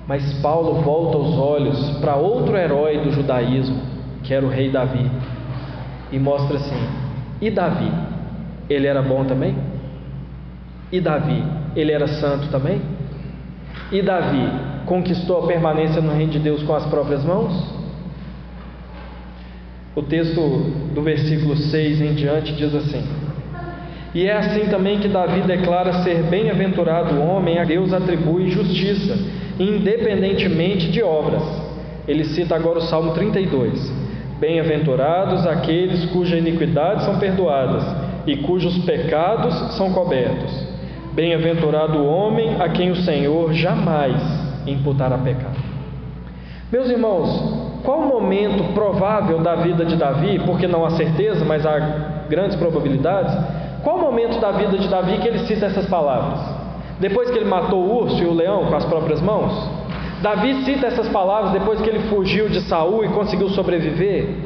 Mas 0.08 0.34
Paulo 0.42 0.82
volta 0.82 1.18
os 1.18 1.38
olhos 1.38 1.98
para 2.00 2.16
outro 2.16 2.58
herói 2.58 3.00
do 3.00 3.12
judaísmo, 3.12 3.82
que 4.24 4.34
era 4.34 4.46
o 4.46 4.50
rei 4.50 4.70
Davi, 4.70 5.10
e 6.12 6.20
mostra 6.20 6.58
assim: 6.58 6.88
e 7.42 7.50
Davi? 7.50 7.92
Ele 8.70 8.88
era 8.88 9.02
bom 9.02 9.26
também? 9.26 9.56
E 10.92 11.00
Davi? 11.00 11.44
Ele 11.76 11.92
era 11.92 12.08
santo 12.08 12.48
também? 12.50 12.82
E 13.92 14.02
Davi 14.02 14.50
conquistou 14.86 15.44
a 15.44 15.48
permanência 15.48 16.02
no 16.02 16.14
reino 16.14 16.32
de 16.32 16.40
Deus 16.40 16.64
com 16.64 16.74
as 16.76 16.86
próprias 16.86 17.24
mãos? 17.24 17.74
O 19.96 20.02
texto 20.02 20.40
do 20.94 21.02
versículo 21.02 21.56
6 21.56 22.02
em 22.02 22.14
diante 22.16 22.54
diz 22.54 22.74
assim: 22.74 23.04
e 24.14 24.28
é 24.28 24.34
assim 24.34 24.68
também 24.68 25.00
que 25.00 25.08
Davi 25.08 25.42
declara 25.42 26.04
ser 26.04 26.24
bem-aventurado 26.24 27.16
o 27.16 27.28
homem 27.28 27.58
a 27.58 27.64
Deus 27.64 27.92
atribui 27.92 28.50
justiça, 28.52 29.18
independentemente 29.60 30.92
de 30.92 31.02
obras. 31.02 31.42
Ele 32.08 32.24
cita 32.24 32.56
agora 32.56 32.78
o 32.80 32.84
Salmo 32.84 33.14
32. 33.14 33.92
Bem-aventurados 34.40 35.48
aqueles 35.48 36.06
cujas 36.12 36.38
iniquidades 36.38 37.06
são 37.06 37.18
perdoadas 37.18 37.84
e 38.28 38.38
cujos 38.38 38.78
pecados 38.86 39.76
são 39.78 39.92
cobertos. 39.92 40.52
Bem-aventurado 41.14 41.98
o 42.00 42.06
homem 42.06 42.62
a 42.62 42.70
quem 42.70 42.92
o 42.92 42.96
Senhor 42.96 43.54
jamais 43.54 44.22
imputará 44.68 45.18
pecado. 45.18 45.58
Meus 46.72 46.90
irmãos, 46.90 47.82
qual 47.84 48.00
o 48.00 48.08
momento 48.08 48.74
provável 48.74 49.40
da 49.40 49.56
vida 49.56 49.86
de 49.86 49.96
Davi, 49.96 50.40
porque 50.46 50.68
não 50.68 50.86
há 50.86 50.92
certeza, 50.92 51.46
mas 51.46 51.66
há 51.66 52.26
grandes 52.30 52.56
probabilidades, 52.56 53.32
qual 53.84 54.00
momento 54.00 54.40
da 54.40 54.52
vida 54.52 54.78
de 54.78 54.88
Davi 54.88 55.18
que 55.18 55.28
ele 55.28 55.40
cita 55.40 55.66
essas 55.66 55.86
palavras? 55.88 56.40
Depois 57.00 57.30
que 57.30 57.38
ele 57.38 57.50
matou 57.50 57.80
o 57.80 58.04
urso 58.04 58.24
e 58.24 58.26
o 58.26 58.34
leão 58.34 58.66
com 58.68 58.76
as 58.76 58.86
próprias 58.86 59.22
mãos? 59.22 59.52
Davi 60.22 60.64
cita 60.64 60.88
essas 60.88 61.10
palavras 61.10 61.52
depois 61.52 61.82
que 61.82 61.90
ele 61.90 62.08
fugiu 62.08 62.48
de 62.48 62.62
Saul 62.62 63.04
e 63.04 63.10
conseguiu 63.10 63.50
sobreviver? 63.50 64.38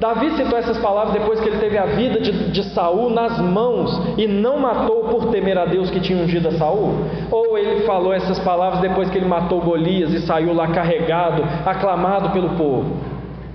Davi 0.00 0.30
citou 0.30 0.58
essas 0.58 0.78
palavras 0.78 1.12
depois 1.12 1.38
que 1.40 1.48
ele 1.50 1.58
teve 1.58 1.76
a 1.76 1.84
vida 1.84 2.20
de, 2.20 2.50
de, 2.50 2.64
Saul 2.72 3.10
nas 3.10 3.38
mãos 3.38 4.00
e 4.16 4.26
não 4.26 4.58
matou 4.58 5.04
por 5.10 5.26
temer 5.26 5.58
a 5.58 5.66
Deus 5.66 5.90
que 5.90 6.00
tinha 6.00 6.24
ungido 6.24 6.48
a 6.48 6.52
Saul? 6.52 7.04
Ou 7.30 7.58
ele 7.58 7.82
falou 7.82 8.14
essas 8.14 8.38
palavras 8.38 8.80
depois 8.80 9.10
que 9.10 9.18
ele 9.18 9.26
matou 9.26 9.60
Golias 9.60 10.10
e 10.14 10.20
saiu 10.20 10.54
lá 10.54 10.68
carregado, 10.68 11.44
aclamado 11.66 12.30
pelo 12.30 12.56
povo? 12.56 12.96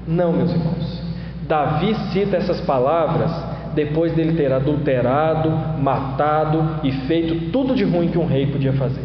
Não, 0.08 0.32
meus 0.32 0.52
irmãos. 0.52 1.04
Davi 1.48 1.96
cita 2.12 2.38
essas 2.38 2.62
palavras 2.62 3.55
depois 3.76 4.14
dele 4.14 4.36
ter 4.36 4.52
adulterado, 4.52 5.50
matado 5.82 6.80
e 6.84 6.92
feito 7.08 7.52
tudo 7.52 7.76
de 7.76 7.84
ruim 7.84 8.08
que 8.08 8.18
um 8.18 8.26
rei 8.26 8.48
podia 8.48 8.74
fazer. 8.74 9.04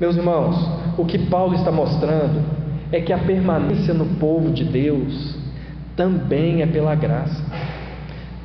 Meus 0.00 0.16
irmãos, 0.16 0.56
o 0.98 1.04
que 1.04 1.18
Paulo 1.18 1.54
está 1.54 1.70
mostrando 1.70 2.42
é 2.90 3.00
que 3.00 3.12
a 3.12 3.18
permanência 3.18 3.94
no 3.94 4.06
povo 4.16 4.50
de 4.50 4.64
Deus 4.64 5.36
também 5.96 6.62
é 6.62 6.66
pela 6.66 6.94
graça, 6.94 7.44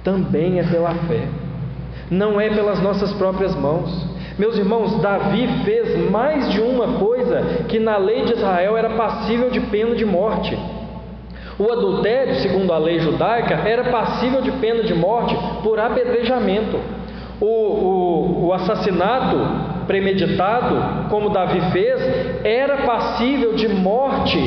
também 0.04 0.60
é 0.60 0.64
pela 0.64 0.94
fé, 0.94 1.28
não 2.12 2.40
é 2.40 2.50
pelas 2.50 2.82
nossas 2.82 3.12
próprias 3.14 3.56
mãos. 3.56 4.08
Meus 4.38 4.58
irmãos, 4.58 5.02
Davi 5.02 5.48
fez 5.66 6.10
mais 6.10 6.52
de 6.52 6.62
uma 6.62 7.00
coisa 7.00 7.66
que 7.68 7.80
na 7.80 7.98
lei 7.98 8.26
de 8.26 8.34
Israel 8.34 8.78
era 8.78 8.92
passível 8.92 9.50
de 9.50 9.60
pena 9.60 9.96
de 9.96 10.06
morte. 10.06 10.58
O 11.60 11.72
adultério, 11.74 12.36
segundo 12.36 12.72
a 12.72 12.78
lei 12.78 13.00
judaica, 13.00 13.56
era 13.68 13.84
passível 13.86 14.42
de 14.42 14.50
pena 14.54 14.82
de 14.82 14.96
morte 14.96 15.36
por 15.62 15.78
apedrejamento. 15.78 16.80
O, 17.42 17.46
o, 17.46 18.46
o 18.48 18.54
assassinato 18.54 19.36
premeditado, 19.86 21.10
como 21.10 21.30
Davi 21.30 21.60
fez, 21.72 22.00
era 22.46 22.78
passível 22.78 23.56
de 23.56 23.68
morte 23.68 24.40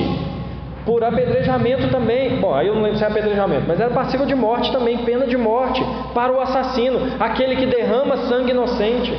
por 0.86 1.04
apedrejamento 1.04 1.88
também. 1.88 2.40
Bom, 2.40 2.54
aí 2.54 2.68
eu 2.68 2.74
não 2.74 2.82
lembro 2.82 2.98
se 2.98 3.04
é 3.04 3.08
apedrejamento, 3.08 3.64
mas 3.68 3.78
era 3.78 3.90
passível 3.90 4.24
de 4.26 4.34
morte 4.34 4.72
também, 4.72 4.98
pena 4.98 5.26
de 5.26 5.36
morte 5.36 5.84
para 6.14 6.32
o 6.32 6.40
assassino, 6.40 6.98
aquele 7.20 7.56
que 7.56 7.66
derrama 7.66 8.16
sangue 8.28 8.52
inocente. 8.52 9.12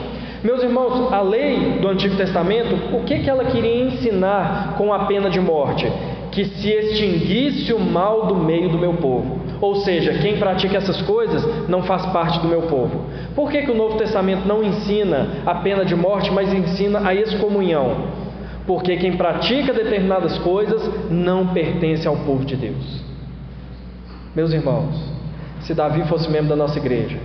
Meus 0.43 0.61
irmãos, 0.61 1.13
a 1.13 1.21
lei 1.21 1.77
do 1.79 1.87
Antigo 1.87 2.17
Testamento, 2.17 2.75
o 2.95 3.03
que, 3.03 3.19
que 3.19 3.29
ela 3.29 3.45
queria 3.45 3.85
ensinar 3.85 4.75
com 4.77 4.91
a 4.93 5.05
pena 5.05 5.29
de 5.29 5.39
morte? 5.39 5.89
Que 6.33 6.45
se 6.45 6.67
extinguisse 6.67 7.71
o 7.73 7.79
mal 7.79 8.25
do 8.25 8.35
meio 8.35 8.69
do 8.69 8.77
meu 8.77 8.95
povo. 8.95 9.39
Ou 9.61 9.75
seja, 9.75 10.15
quem 10.15 10.37
pratica 10.37 10.77
essas 10.77 11.01
coisas 11.03 11.69
não 11.69 11.83
faz 11.83 12.05
parte 12.07 12.39
do 12.39 12.47
meu 12.47 12.63
povo. 12.63 13.05
Por 13.35 13.51
que, 13.51 13.61
que 13.61 13.71
o 13.71 13.75
Novo 13.75 13.97
Testamento 13.97 14.47
não 14.47 14.63
ensina 14.63 15.43
a 15.45 15.55
pena 15.55 15.85
de 15.85 15.95
morte, 15.95 16.31
mas 16.31 16.51
ensina 16.51 17.07
a 17.07 17.13
excomunhão? 17.13 18.07
Porque 18.65 18.97
quem 18.97 19.15
pratica 19.15 19.71
determinadas 19.73 20.37
coisas 20.39 20.89
não 21.09 21.47
pertence 21.47 22.07
ao 22.07 22.17
povo 22.17 22.43
de 22.43 22.55
Deus. 22.55 23.03
Meus 24.35 24.51
irmãos, 24.51 25.13
se 25.61 25.73
Davi 25.73 26.03
fosse 26.07 26.29
membro 26.29 26.49
da 26.49 26.55
nossa 26.55 26.79
igreja, 26.79 27.19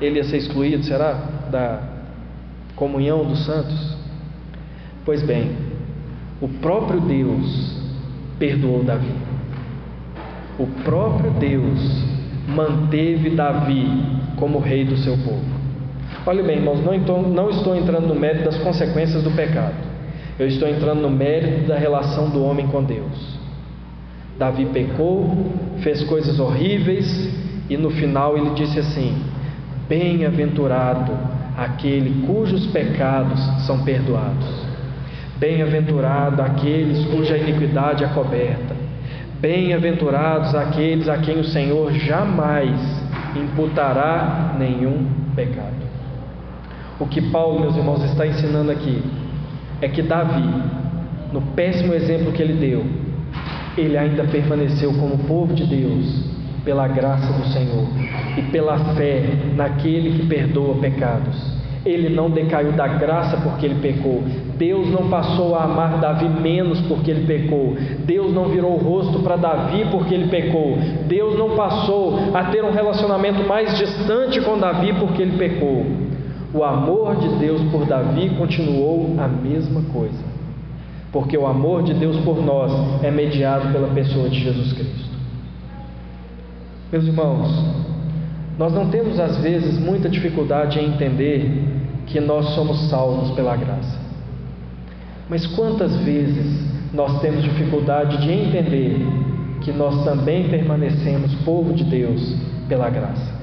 ele 0.00 0.16
ia 0.16 0.24
ser 0.24 0.38
excluído, 0.38 0.82
será? 0.82 1.12
Da 1.50 1.80
comunhão 2.74 3.24
dos 3.24 3.44
santos? 3.44 3.96
Pois 5.04 5.22
bem, 5.22 5.65
o 6.40 6.48
próprio 6.48 7.00
Deus 7.00 7.76
perdoou 8.38 8.82
Davi. 8.82 9.12
O 10.58 10.66
próprio 10.84 11.30
Deus 11.32 12.04
manteve 12.48 13.30
Davi 13.30 13.88
como 14.36 14.58
rei 14.58 14.84
do 14.84 14.96
seu 14.96 15.16
povo. 15.18 15.44
Olha 16.26 16.42
bem, 16.42 16.58
irmãos, 16.58 16.84
não 16.84 16.94
estou, 16.94 17.22
não 17.22 17.50
estou 17.50 17.76
entrando 17.76 18.06
no 18.06 18.14
mérito 18.14 18.44
das 18.44 18.58
consequências 18.58 19.22
do 19.22 19.30
pecado. 19.30 19.74
Eu 20.38 20.46
estou 20.46 20.68
entrando 20.68 21.00
no 21.00 21.10
mérito 21.10 21.66
da 21.66 21.78
relação 21.78 22.28
do 22.28 22.42
homem 22.44 22.66
com 22.66 22.82
Deus. 22.82 23.38
Davi 24.38 24.66
pecou, 24.66 25.34
fez 25.78 26.02
coisas 26.04 26.38
horríveis 26.38 27.32
e 27.70 27.76
no 27.76 27.90
final 27.90 28.36
ele 28.36 28.50
disse 28.50 28.78
assim: 28.78 29.16
Bem-aventurado 29.88 31.12
aquele 31.56 32.26
cujos 32.26 32.66
pecados 32.66 33.40
são 33.66 33.82
perdoados. 33.82 34.55
Bem-aventurado 35.38 36.40
aqueles 36.40 37.04
cuja 37.06 37.36
iniquidade 37.36 38.04
é 38.04 38.08
coberta. 38.08 38.74
Bem-aventurados 39.40 40.54
aqueles 40.54 41.08
a 41.08 41.18
quem 41.18 41.38
o 41.38 41.44
Senhor 41.44 41.92
jamais 41.92 42.80
imputará 43.36 44.54
nenhum 44.58 45.06
pecado. 45.34 45.86
O 46.98 47.06
que 47.06 47.20
Paulo, 47.20 47.60
meus 47.60 47.76
irmãos, 47.76 48.02
está 48.04 48.26
ensinando 48.26 48.70
aqui 48.70 49.02
é 49.82 49.88
que 49.88 50.00
Davi, 50.00 50.48
no 51.32 51.42
péssimo 51.54 51.92
exemplo 51.92 52.32
que 52.32 52.40
ele 52.40 52.54
deu, 52.54 52.86
ele 53.76 53.98
ainda 53.98 54.24
permaneceu 54.24 54.94
como 54.94 55.18
povo 55.18 55.52
de 55.52 55.66
Deus, 55.66 56.34
pela 56.64 56.88
graça 56.88 57.32
do 57.32 57.46
Senhor 57.48 57.86
e 58.36 58.42
pela 58.50 58.94
fé 58.94 59.22
naquele 59.54 60.18
que 60.18 60.26
perdoa 60.26 60.74
pecados. 60.76 61.55
Ele 61.86 62.08
não 62.08 62.28
decaiu 62.28 62.72
da 62.72 62.86
graça 62.86 63.38
porque 63.38 63.64
ele 63.64 63.76
pecou. 63.76 64.22
Deus 64.58 64.88
não 64.88 65.08
passou 65.08 65.54
a 65.54 65.64
amar 65.64 65.98
Davi 65.98 66.28
menos 66.28 66.80
porque 66.82 67.10
ele 67.10 67.26
pecou. 67.26 67.76
Deus 68.04 68.34
não 68.34 68.48
virou 68.48 68.74
o 68.74 68.78
rosto 68.78 69.20
para 69.20 69.36
Davi 69.36 69.86
porque 69.90 70.14
ele 70.14 70.28
pecou. 70.28 70.76
Deus 71.06 71.38
não 71.38 71.56
passou 71.56 72.18
a 72.34 72.44
ter 72.44 72.64
um 72.64 72.72
relacionamento 72.72 73.46
mais 73.48 73.78
distante 73.78 74.40
com 74.40 74.58
Davi 74.58 74.92
porque 74.98 75.22
ele 75.22 75.38
pecou. 75.38 75.86
O 76.52 76.64
amor 76.64 77.16
de 77.16 77.28
Deus 77.36 77.62
por 77.70 77.86
Davi 77.86 78.30
continuou 78.30 79.14
a 79.18 79.28
mesma 79.28 79.82
coisa 79.92 80.36
porque 81.16 81.38
o 81.38 81.46
amor 81.46 81.82
de 81.82 81.94
Deus 81.94 82.14
por 82.24 82.44
nós 82.44 82.70
é 83.02 83.10
mediado 83.10 83.72
pela 83.72 83.88
pessoa 83.88 84.28
de 84.28 84.38
Jesus 84.38 84.74
Cristo. 84.74 85.08
Meus 86.92 87.06
irmãos, 87.06 87.48
nós 88.58 88.72
não 88.72 88.88
temos 88.88 89.20
às 89.20 89.36
vezes 89.38 89.78
muita 89.78 90.08
dificuldade 90.08 90.78
em 90.78 90.94
entender 90.94 91.64
que 92.06 92.20
nós 92.20 92.46
somos 92.50 92.88
salvos 92.88 93.30
pela 93.32 93.54
graça. 93.56 93.98
Mas 95.28 95.46
quantas 95.46 95.94
vezes 95.96 96.64
nós 96.94 97.20
temos 97.20 97.42
dificuldade 97.42 98.18
de 98.18 98.32
entender 98.32 99.06
que 99.60 99.72
nós 99.72 100.04
também 100.04 100.48
permanecemos 100.48 101.34
povo 101.44 101.74
de 101.74 101.84
Deus 101.84 102.36
pela 102.68 102.88
graça? 102.88 103.34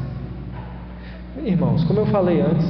Irmãos, 1.44 1.84
como 1.84 2.00
eu 2.00 2.06
falei 2.08 2.42
antes, 2.42 2.66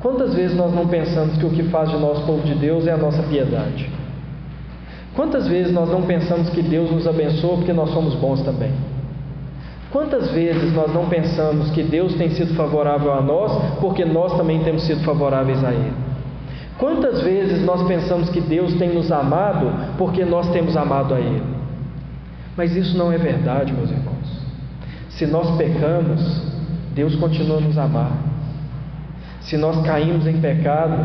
quantas 0.00 0.34
vezes 0.34 0.56
nós 0.56 0.72
não 0.72 0.86
pensamos 0.86 1.36
que 1.36 1.44
o 1.44 1.50
que 1.50 1.64
faz 1.64 1.90
de 1.90 1.96
nós 1.98 2.20
povo 2.20 2.46
de 2.46 2.54
Deus 2.54 2.86
é 2.86 2.92
a 2.92 2.96
nossa 2.96 3.22
piedade? 3.24 3.90
Quantas 5.14 5.48
vezes 5.48 5.72
nós 5.72 5.90
não 5.90 6.02
pensamos 6.02 6.48
que 6.50 6.62
Deus 6.62 6.90
nos 6.92 7.06
abençoa 7.06 7.56
porque 7.56 7.72
nós 7.72 7.90
somos 7.90 8.14
bons 8.14 8.40
também? 8.42 8.70
Quantas 9.90 10.30
vezes 10.32 10.72
nós 10.74 10.92
não 10.92 11.08
pensamos 11.08 11.70
que 11.70 11.82
Deus 11.82 12.14
tem 12.14 12.30
sido 12.30 12.54
favorável 12.54 13.12
a 13.12 13.22
nós 13.22 13.76
porque 13.80 14.04
nós 14.04 14.36
também 14.36 14.62
temos 14.62 14.82
sido 14.82 15.02
favoráveis 15.02 15.64
a 15.64 15.72
Ele? 15.72 15.92
Quantas 16.78 17.22
vezes 17.22 17.64
nós 17.64 17.82
pensamos 17.88 18.28
que 18.28 18.40
Deus 18.40 18.74
tem 18.74 18.94
nos 18.94 19.10
amado 19.10 19.96
porque 19.96 20.24
nós 20.24 20.48
temos 20.50 20.76
amado 20.76 21.14
a 21.14 21.18
Ele? 21.18 21.42
Mas 22.56 22.76
isso 22.76 22.98
não 22.98 23.10
é 23.10 23.16
verdade, 23.16 23.72
meus 23.72 23.90
irmãos. 23.90 24.18
Se 25.10 25.26
nós 25.26 25.56
pecamos, 25.56 26.42
Deus 26.94 27.16
continua 27.16 27.56
a 27.56 27.60
nos 27.60 27.78
amar. 27.78 28.12
Se 29.40 29.56
nós 29.56 29.80
caímos 29.86 30.26
em 30.26 30.40
pecado, 30.40 30.96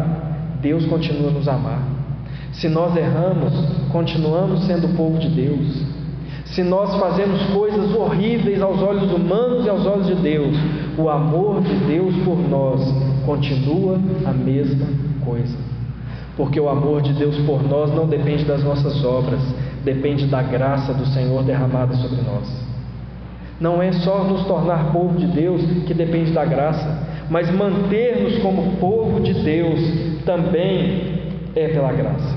Deus 0.62 0.86
continua 0.88 1.30
a 1.30 1.34
nos 1.34 1.48
amar. 1.48 1.80
Se 2.52 2.68
nós 2.68 2.96
erramos, 2.96 3.54
continuamos 3.92 4.66
sendo 4.66 4.96
povo 4.96 5.18
de 5.18 5.30
Deus. 5.30 5.93
Se 6.54 6.62
nós 6.62 6.96
fazemos 7.00 7.42
coisas 7.48 7.96
horríveis 7.96 8.62
aos 8.62 8.80
olhos 8.80 9.12
humanos 9.12 9.66
e 9.66 9.70
aos 9.70 9.88
olhos 9.88 10.06
de 10.06 10.16
Deus, 10.16 10.56
o 10.96 11.10
amor 11.10 11.62
de 11.62 11.74
Deus 11.88 12.16
por 12.24 12.38
nós 12.48 12.80
continua 13.26 14.00
a 14.24 14.32
mesma 14.32 14.86
coisa. 15.26 15.58
Porque 16.38 16.60
o 16.60 16.70
amor 16.70 17.02
de 17.02 17.12
Deus 17.14 17.36
por 17.40 17.64
nós 17.64 17.92
não 17.96 18.08
depende 18.08 18.46
das 18.46 18.64
nossas 18.64 19.04
obras, 19.04 19.42
depende 19.84 20.28
da 20.28 20.44
graça 20.44 20.94
do 20.94 21.08
Senhor 21.08 21.44
derramada 21.44 21.96
sobre 21.96 22.22
nós. 22.22 22.48
Não 23.60 23.82
é 23.82 23.92
só 23.92 24.24
nos 24.24 24.46
tornar 24.46 24.92
povo 24.92 25.18
de 25.18 25.26
Deus 25.26 25.60
que 25.88 25.94
depende 25.94 26.34
da 26.34 26.46
graça, 26.46 27.08
mas 27.32 27.50
manter-nos 27.50 28.38
como 28.44 28.78
povo 28.78 29.22
de 29.22 29.34
Deus 29.34 29.80
também 30.24 31.32
é 31.56 31.68
pela 31.70 31.92
graça. 31.92 32.36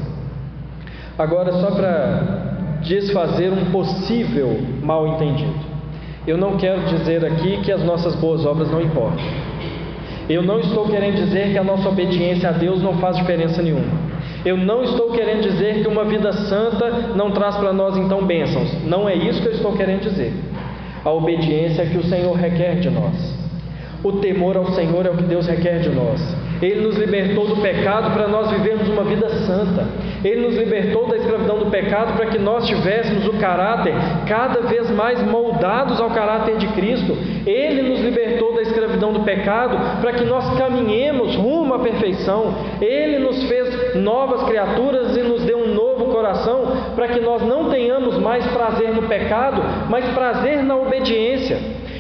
Agora, 1.18 1.52
só 1.52 1.70
para 1.72 2.45
desfazer 2.87 3.53
um 3.53 3.70
possível 3.70 4.59
mal 4.83 5.07
entendido, 5.09 5.55
eu 6.27 6.37
não 6.37 6.57
quero 6.57 6.83
dizer 6.87 7.25
aqui 7.25 7.59
que 7.59 7.70
as 7.70 7.85
nossas 7.85 8.14
boas 8.16 8.44
obras 8.44 8.70
não 8.70 8.81
importam. 8.81 9.25
Eu 10.29 10.42
não 10.42 10.59
estou 10.59 10.88
querendo 10.88 11.14
dizer 11.16 11.53
que 11.53 11.59
a 11.59 11.62
nossa 11.62 11.88
obediência 11.88 12.49
a 12.49 12.53
Deus 12.53 12.83
não 12.83 12.99
faz 12.99 13.16
diferença 13.16 13.62
nenhuma. 13.62 14.07
Eu 14.44 14.57
não 14.57 14.83
estou 14.83 15.12
querendo 15.12 15.42
dizer 15.42 15.83
que 15.83 15.88
uma 15.88 16.05
vida 16.05 16.33
santa 16.33 16.90
não 17.14 17.31
traz 17.31 17.57
para 17.57 17.72
nós 17.72 17.96
então 17.96 18.25
bênçãos. 18.25 18.68
Não 18.85 19.09
é 19.09 19.14
isso 19.14 19.40
que 19.40 19.49
eu 19.49 19.53
estou 19.53 19.77
querendo 19.77 20.03
dizer. 20.03 20.33
A 21.05 21.11
obediência 21.12 21.83
é 21.83 21.87
que 21.87 21.99
o 21.99 22.05
Senhor 22.05 22.35
requer 22.35 22.81
de 22.81 22.90
nós. 22.90 23.37
O 24.03 24.12
temor 24.14 24.57
ao 24.57 24.66
Senhor 24.72 25.07
é 25.07 25.11
o 25.11 25.16
que 25.16 25.22
Deus 25.22 25.46
requer 25.46 25.79
de 25.79 25.90
nós. 25.90 26.20
Ele 26.62 26.80
nos 26.80 26.96
libertou 26.96 27.46
do 27.46 27.56
pecado 27.56 28.12
para 28.12 28.28
nós 28.28 28.50
vivermos 28.50 28.88
uma 28.88 29.04
vida 29.04 29.28
santa. 29.46 29.86
Ele 30.24 30.46
nos 30.46 30.56
libertou 30.56 31.06
da 31.06 31.16
escravidão 31.16 31.58
do 31.58 31.66
pecado 31.66 32.16
para 32.16 32.26
que 32.26 32.38
nós 32.38 32.66
tivéssemos 32.66 33.26
o 33.26 33.34
caráter 33.34 33.94
cada 34.26 34.60
vez 34.62 34.90
mais 34.90 35.22
moldados 35.22 36.00
ao 36.00 36.10
caráter 36.10 36.56
de 36.56 36.66
Cristo. 36.68 37.16
Ele 37.46 37.82
nos 37.82 38.00
libertou 38.00 38.54
da 38.54 38.62
escravidão 38.62 39.12
do 39.12 39.20
pecado 39.20 40.00
para 40.00 40.12
que 40.12 40.24
nós 40.24 40.56
caminhemos 40.58 41.36
rumo 41.36 41.74
à 41.74 41.78
perfeição. 41.78 42.54
Ele 42.80 43.18
nos 43.18 43.44
fez 43.44 43.94
novas 43.96 44.42
criaturas 44.44 45.16
e 45.16 45.20
nos 45.20 45.44
deu 45.44 45.58
um 45.58 45.74
novo 45.74 46.06
coração 46.06 46.92
para 46.94 47.08
que 47.08 47.20
nós 47.20 47.42
não 47.42 47.70
tenhamos 47.70 48.18
mais 48.18 48.46
prazer 48.46 48.94
no 48.94 49.02
pecado, 49.02 49.62
mas 49.88 50.04
prazer 50.14 50.62
na 50.62 50.76
obediência. 50.76 51.58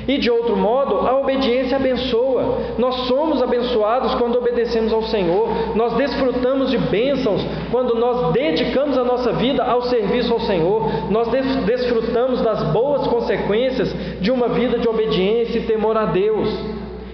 E 0.08 0.18
de 0.18 0.30
outro 0.30 0.56
modo, 0.56 1.06
a 1.06 1.18
obediência 1.18 1.76
abençoa. 1.76 2.58
Nós 2.78 2.94
somos 3.06 3.42
abençoados 3.42 4.14
quando 4.14 4.36
obedecemos 4.36 4.92
ao 4.92 5.02
Senhor. 5.02 5.48
Nós 5.74 5.94
desfrutamos 5.94 6.70
de 6.70 6.78
bênçãos 6.78 7.44
quando 7.72 7.94
nós 7.96 8.32
dedicamos 8.32 8.96
a 8.96 9.04
nossa 9.04 9.32
vida 9.32 9.64
ao 9.64 9.82
serviço 9.82 10.32
ao 10.32 10.40
Senhor. 10.40 11.10
Nós 11.10 11.28
desfrutamos 11.64 12.40
das 12.40 12.62
boas 12.72 13.06
consequências 13.08 13.92
de 14.20 14.30
uma 14.30 14.48
vida 14.48 14.78
de 14.78 14.88
obediência 14.88 15.58
e 15.58 15.66
temor 15.66 15.96
a 15.96 16.06
Deus. 16.06 16.48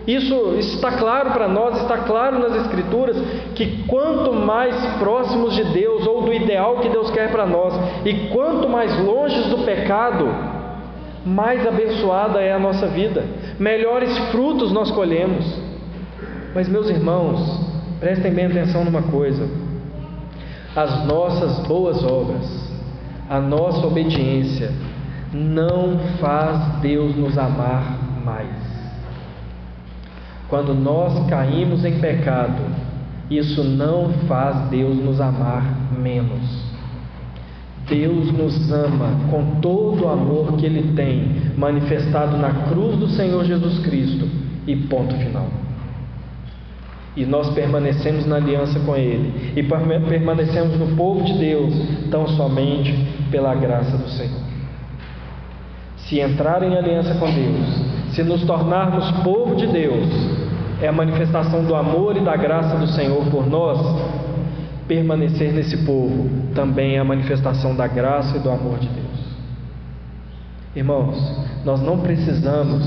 Isso 0.06 0.56
está 0.58 0.92
claro 0.92 1.30
para 1.30 1.46
nós, 1.46 1.80
está 1.80 1.98
claro 1.98 2.38
nas 2.38 2.54
Escrituras, 2.56 3.16
que 3.54 3.84
quanto 3.86 4.32
mais 4.32 4.74
próximos 4.98 5.54
de 5.54 5.64
Deus 5.64 6.06
ou 6.06 6.22
do 6.22 6.34
ideal 6.34 6.78
que 6.78 6.88
Deus 6.88 7.10
quer 7.10 7.30
para 7.30 7.46
nós, 7.46 7.72
e 8.04 8.28
quanto 8.32 8.68
mais 8.68 8.98
longe 9.04 9.40
do 9.48 9.58
pecado, 9.64 10.51
mais 11.24 11.66
abençoada 11.66 12.40
é 12.40 12.52
a 12.52 12.58
nossa 12.58 12.86
vida, 12.88 13.24
melhores 13.58 14.16
frutos 14.30 14.72
nós 14.72 14.90
colhemos. 14.90 15.44
Mas, 16.54 16.68
meus 16.68 16.90
irmãos, 16.90 17.40
prestem 18.00 18.32
bem 18.32 18.46
atenção 18.46 18.84
numa 18.84 19.02
coisa: 19.02 19.48
as 20.74 21.04
nossas 21.06 21.66
boas 21.66 22.02
obras, 22.04 22.72
a 23.28 23.40
nossa 23.40 23.86
obediência, 23.86 24.72
não 25.32 25.98
faz 26.20 26.80
Deus 26.80 27.16
nos 27.16 27.38
amar 27.38 27.98
mais. 28.24 28.48
Quando 30.48 30.74
nós 30.74 31.26
caímos 31.30 31.84
em 31.84 31.98
pecado, 31.98 32.62
isso 33.30 33.64
não 33.64 34.12
faz 34.28 34.68
Deus 34.68 34.96
nos 34.96 35.20
amar 35.20 35.64
menos. 35.98 36.71
Deus 37.92 38.32
nos 38.32 38.72
ama 38.72 39.28
com 39.30 39.60
todo 39.60 40.06
o 40.06 40.08
amor 40.08 40.56
que 40.56 40.64
Ele 40.64 40.94
tem, 40.96 41.52
manifestado 41.58 42.38
na 42.38 42.68
cruz 42.70 42.96
do 42.96 43.08
Senhor 43.08 43.44
Jesus 43.44 43.80
Cristo, 43.80 44.26
e 44.66 44.74
ponto 44.74 45.14
final. 45.16 45.46
E 47.14 47.26
nós 47.26 47.50
permanecemos 47.50 48.24
na 48.24 48.36
aliança 48.36 48.80
com 48.80 48.96
Ele, 48.96 49.52
e 49.54 49.62
permanecemos 49.62 50.78
no 50.78 50.96
povo 50.96 51.22
de 51.22 51.34
Deus, 51.34 51.74
tão 52.10 52.26
somente 52.28 52.94
pela 53.30 53.54
graça 53.54 53.98
do 53.98 54.08
Senhor. 54.08 54.40
Se 55.98 56.18
entrar 56.18 56.62
em 56.62 56.74
aliança 56.74 57.14
com 57.16 57.30
Deus, 57.30 58.14
se 58.14 58.22
nos 58.22 58.42
tornarmos 58.44 59.10
povo 59.22 59.54
de 59.54 59.66
Deus, 59.66 60.08
é 60.80 60.88
a 60.88 60.92
manifestação 60.92 61.62
do 61.64 61.74
amor 61.74 62.16
e 62.16 62.20
da 62.20 62.36
graça 62.36 62.76
do 62.76 62.86
Senhor 62.88 63.24
por 63.26 63.46
nós, 63.46 63.78
permanecer 64.86 65.52
nesse 65.52 65.78
povo 65.78 66.28
também 66.54 66.96
é 66.96 66.98
a 66.98 67.04
manifestação 67.04 67.74
da 67.74 67.86
graça 67.86 68.36
e 68.36 68.40
do 68.40 68.50
amor 68.50 68.78
de 68.78 68.88
Deus. 68.88 69.22
Irmãos, 70.74 71.16
nós 71.64 71.80
não 71.82 71.98
precisamos 71.98 72.82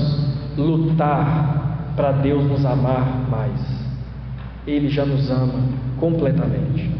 lutar 0.56 1.92
para 1.96 2.12
Deus 2.12 2.44
nos 2.44 2.64
amar 2.64 3.28
mais. 3.30 3.76
Ele 4.66 4.88
já 4.88 5.04
nos 5.04 5.30
ama 5.30 5.60
completamente. 5.98 6.90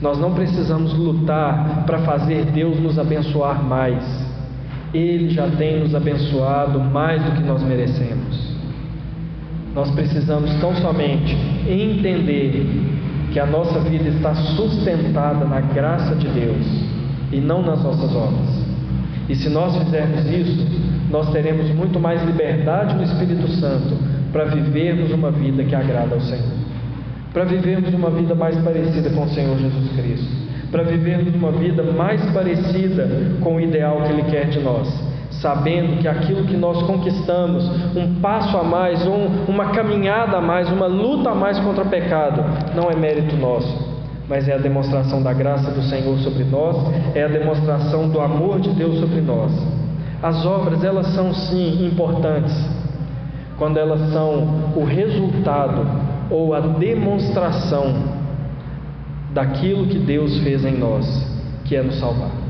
Nós 0.00 0.18
não 0.18 0.34
precisamos 0.34 0.92
lutar 0.94 1.84
para 1.86 2.00
fazer 2.00 2.46
Deus 2.46 2.78
nos 2.80 2.98
abençoar 2.98 3.62
mais. 3.62 4.26
Ele 4.92 5.30
já 5.30 5.48
tem 5.48 5.80
nos 5.80 5.94
abençoado 5.94 6.80
mais 6.80 7.22
do 7.22 7.32
que 7.32 7.42
nós 7.42 7.62
merecemos. 7.62 8.56
Nós 9.74 9.90
precisamos 9.92 10.52
tão 10.54 10.74
somente 10.76 11.36
entender 11.68 12.95
que 13.36 13.40
a 13.40 13.44
nossa 13.44 13.78
vida 13.80 14.08
está 14.08 14.34
sustentada 14.34 15.44
na 15.44 15.60
graça 15.60 16.14
de 16.14 16.26
Deus 16.26 16.66
e 17.30 17.38
não 17.38 17.60
nas 17.60 17.82
nossas 17.82 18.16
obras. 18.16 18.64
E 19.28 19.36
se 19.36 19.50
nós 19.50 19.76
fizermos 19.76 20.24
isso, 20.24 20.66
nós 21.10 21.30
teremos 21.32 21.68
muito 21.74 22.00
mais 22.00 22.24
liberdade 22.24 22.94
no 22.94 23.02
Espírito 23.02 23.46
Santo 23.60 23.94
para 24.32 24.46
vivermos 24.46 25.12
uma 25.12 25.30
vida 25.30 25.62
que 25.64 25.74
agrada 25.74 26.14
ao 26.14 26.20
Senhor, 26.22 26.56
para 27.34 27.44
vivermos 27.44 27.92
uma 27.92 28.08
vida 28.08 28.34
mais 28.34 28.56
parecida 28.56 29.10
com 29.10 29.24
o 29.24 29.28
Senhor 29.28 29.58
Jesus 29.58 29.92
Cristo, 29.94 30.32
para 30.70 30.84
vivermos 30.84 31.34
uma 31.34 31.52
vida 31.52 31.82
mais 31.82 32.24
parecida 32.30 33.06
com 33.42 33.56
o 33.56 33.60
ideal 33.60 34.00
que 34.00 34.12
Ele 34.14 34.22
quer 34.30 34.46
de 34.46 34.60
nós 34.60 34.88
sabendo 35.40 36.00
que 36.00 36.08
aquilo 36.08 36.44
que 36.44 36.56
nós 36.56 36.82
conquistamos, 36.82 37.68
um 37.96 38.20
passo 38.20 38.56
a 38.56 38.64
mais, 38.64 39.06
um, 39.06 39.26
uma 39.48 39.66
caminhada 39.66 40.38
a 40.38 40.40
mais, 40.40 40.70
uma 40.70 40.86
luta 40.86 41.30
a 41.30 41.34
mais 41.34 41.58
contra 41.60 41.84
o 41.84 41.88
pecado, 41.88 42.42
não 42.74 42.90
é 42.90 42.96
mérito 42.96 43.36
nosso, 43.36 43.96
mas 44.28 44.48
é 44.48 44.54
a 44.54 44.58
demonstração 44.58 45.22
da 45.22 45.32
graça 45.32 45.70
do 45.70 45.82
Senhor 45.82 46.18
sobre 46.18 46.44
nós, 46.44 46.76
é 47.14 47.24
a 47.24 47.28
demonstração 47.28 48.08
do 48.08 48.20
amor 48.20 48.60
de 48.60 48.70
Deus 48.70 48.98
sobre 48.98 49.20
nós. 49.20 49.52
As 50.22 50.46
obras, 50.46 50.82
elas 50.82 51.08
são 51.08 51.32
sim 51.34 51.86
importantes, 51.86 52.54
quando 53.58 53.78
elas 53.78 54.12
são 54.12 54.72
o 54.74 54.84
resultado 54.84 55.86
ou 56.30 56.54
a 56.54 56.60
demonstração 56.60 57.94
daquilo 59.32 59.86
que 59.86 59.98
Deus 59.98 60.38
fez 60.38 60.64
em 60.64 60.76
nós, 60.78 61.06
que 61.64 61.76
é 61.76 61.82
nos 61.82 61.98
salvar. 61.98 62.45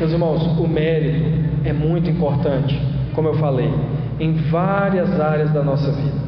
Meus 0.00 0.12
irmãos, 0.12 0.58
o 0.58 0.66
mérito 0.66 1.22
é 1.62 1.74
muito 1.74 2.08
importante, 2.08 2.74
como 3.14 3.28
eu 3.28 3.34
falei, 3.34 3.70
em 4.18 4.32
várias 4.50 5.20
áreas 5.20 5.50
da 5.50 5.62
nossa 5.62 5.92
vida. 5.92 6.18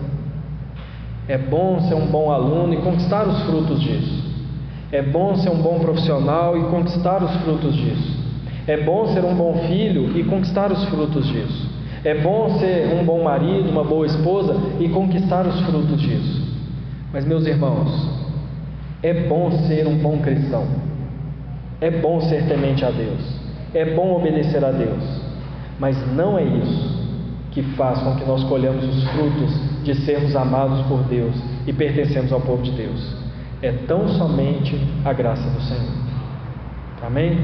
É 1.26 1.38
bom 1.38 1.80
ser 1.80 1.94
um 1.94 2.06
bom 2.08 2.30
aluno 2.30 2.74
e 2.74 2.76
conquistar 2.82 3.26
os 3.26 3.42
frutos 3.44 3.80
disso. 3.80 4.30
É 4.92 5.00
bom 5.00 5.36
ser 5.36 5.48
um 5.48 5.62
bom 5.62 5.78
profissional 5.78 6.54
e 6.58 6.64
conquistar 6.64 7.22
os 7.22 7.34
frutos 7.36 7.74
disso. 7.74 8.22
É 8.66 8.76
bom 8.76 9.06
ser 9.06 9.24
um 9.24 9.34
bom 9.34 9.54
filho 9.66 10.18
e 10.18 10.24
conquistar 10.24 10.70
os 10.70 10.84
frutos 10.90 11.26
disso. 11.28 11.70
É 12.04 12.14
bom 12.16 12.58
ser 12.58 12.94
um 12.94 13.06
bom 13.06 13.22
marido, 13.24 13.70
uma 13.70 13.84
boa 13.84 14.04
esposa 14.04 14.54
e 14.80 14.88
conquistar 14.90 15.46
os 15.46 15.58
frutos 15.62 15.98
disso. 15.98 16.42
Mas, 17.10 17.24
meus 17.24 17.46
irmãos, 17.46 18.06
é 19.02 19.14
bom 19.14 19.50
ser 19.66 19.86
um 19.86 19.96
bom 19.96 20.18
cristão. 20.18 20.66
É 21.80 21.90
bom 21.90 22.20
ser 22.20 22.46
temente 22.46 22.84
a 22.84 22.90
Deus. 22.90 23.41
É 23.74 23.84
bom 23.94 24.16
obedecer 24.16 24.64
a 24.64 24.70
Deus, 24.70 25.02
mas 25.78 25.96
não 26.14 26.38
é 26.38 26.44
isso 26.44 27.02
que 27.52 27.62
faz 27.74 28.00
com 28.00 28.16
que 28.16 28.24
nós 28.24 28.42
colhamos 28.44 28.84
os 28.84 29.04
frutos 29.10 29.84
de 29.84 29.94
sermos 29.94 30.34
amados 30.34 30.86
por 30.86 31.02
Deus 31.04 31.34
e 31.66 31.72
pertencemos 31.72 32.32
ao 32.32 32.40
povo 32.40 32.62
de 32.62 32.70
Deus. 32.72 33.14
É 33.60 33.72
tão 33.86 34.08
somente 34.08 34.76
a 35.04 35.12
graça 35.12 35.48
do 35.48 35.60
Senhor. 35.60 36.02
Amém? 37.02 37.38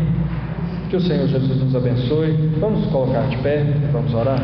Que 0.89 0.97
o 0.97 1.01
Senhor 1.01 1.29
Jesus 1.29 1.63
nos 1.63 1.77
abençoe. 1.77 2.33
Vamos 2.59 2.87
colocar 2.91 3.29
de 3.29 3.37
pé, 3.39 3.65
vamos 3.93 4.15
orar. 4.15 4.39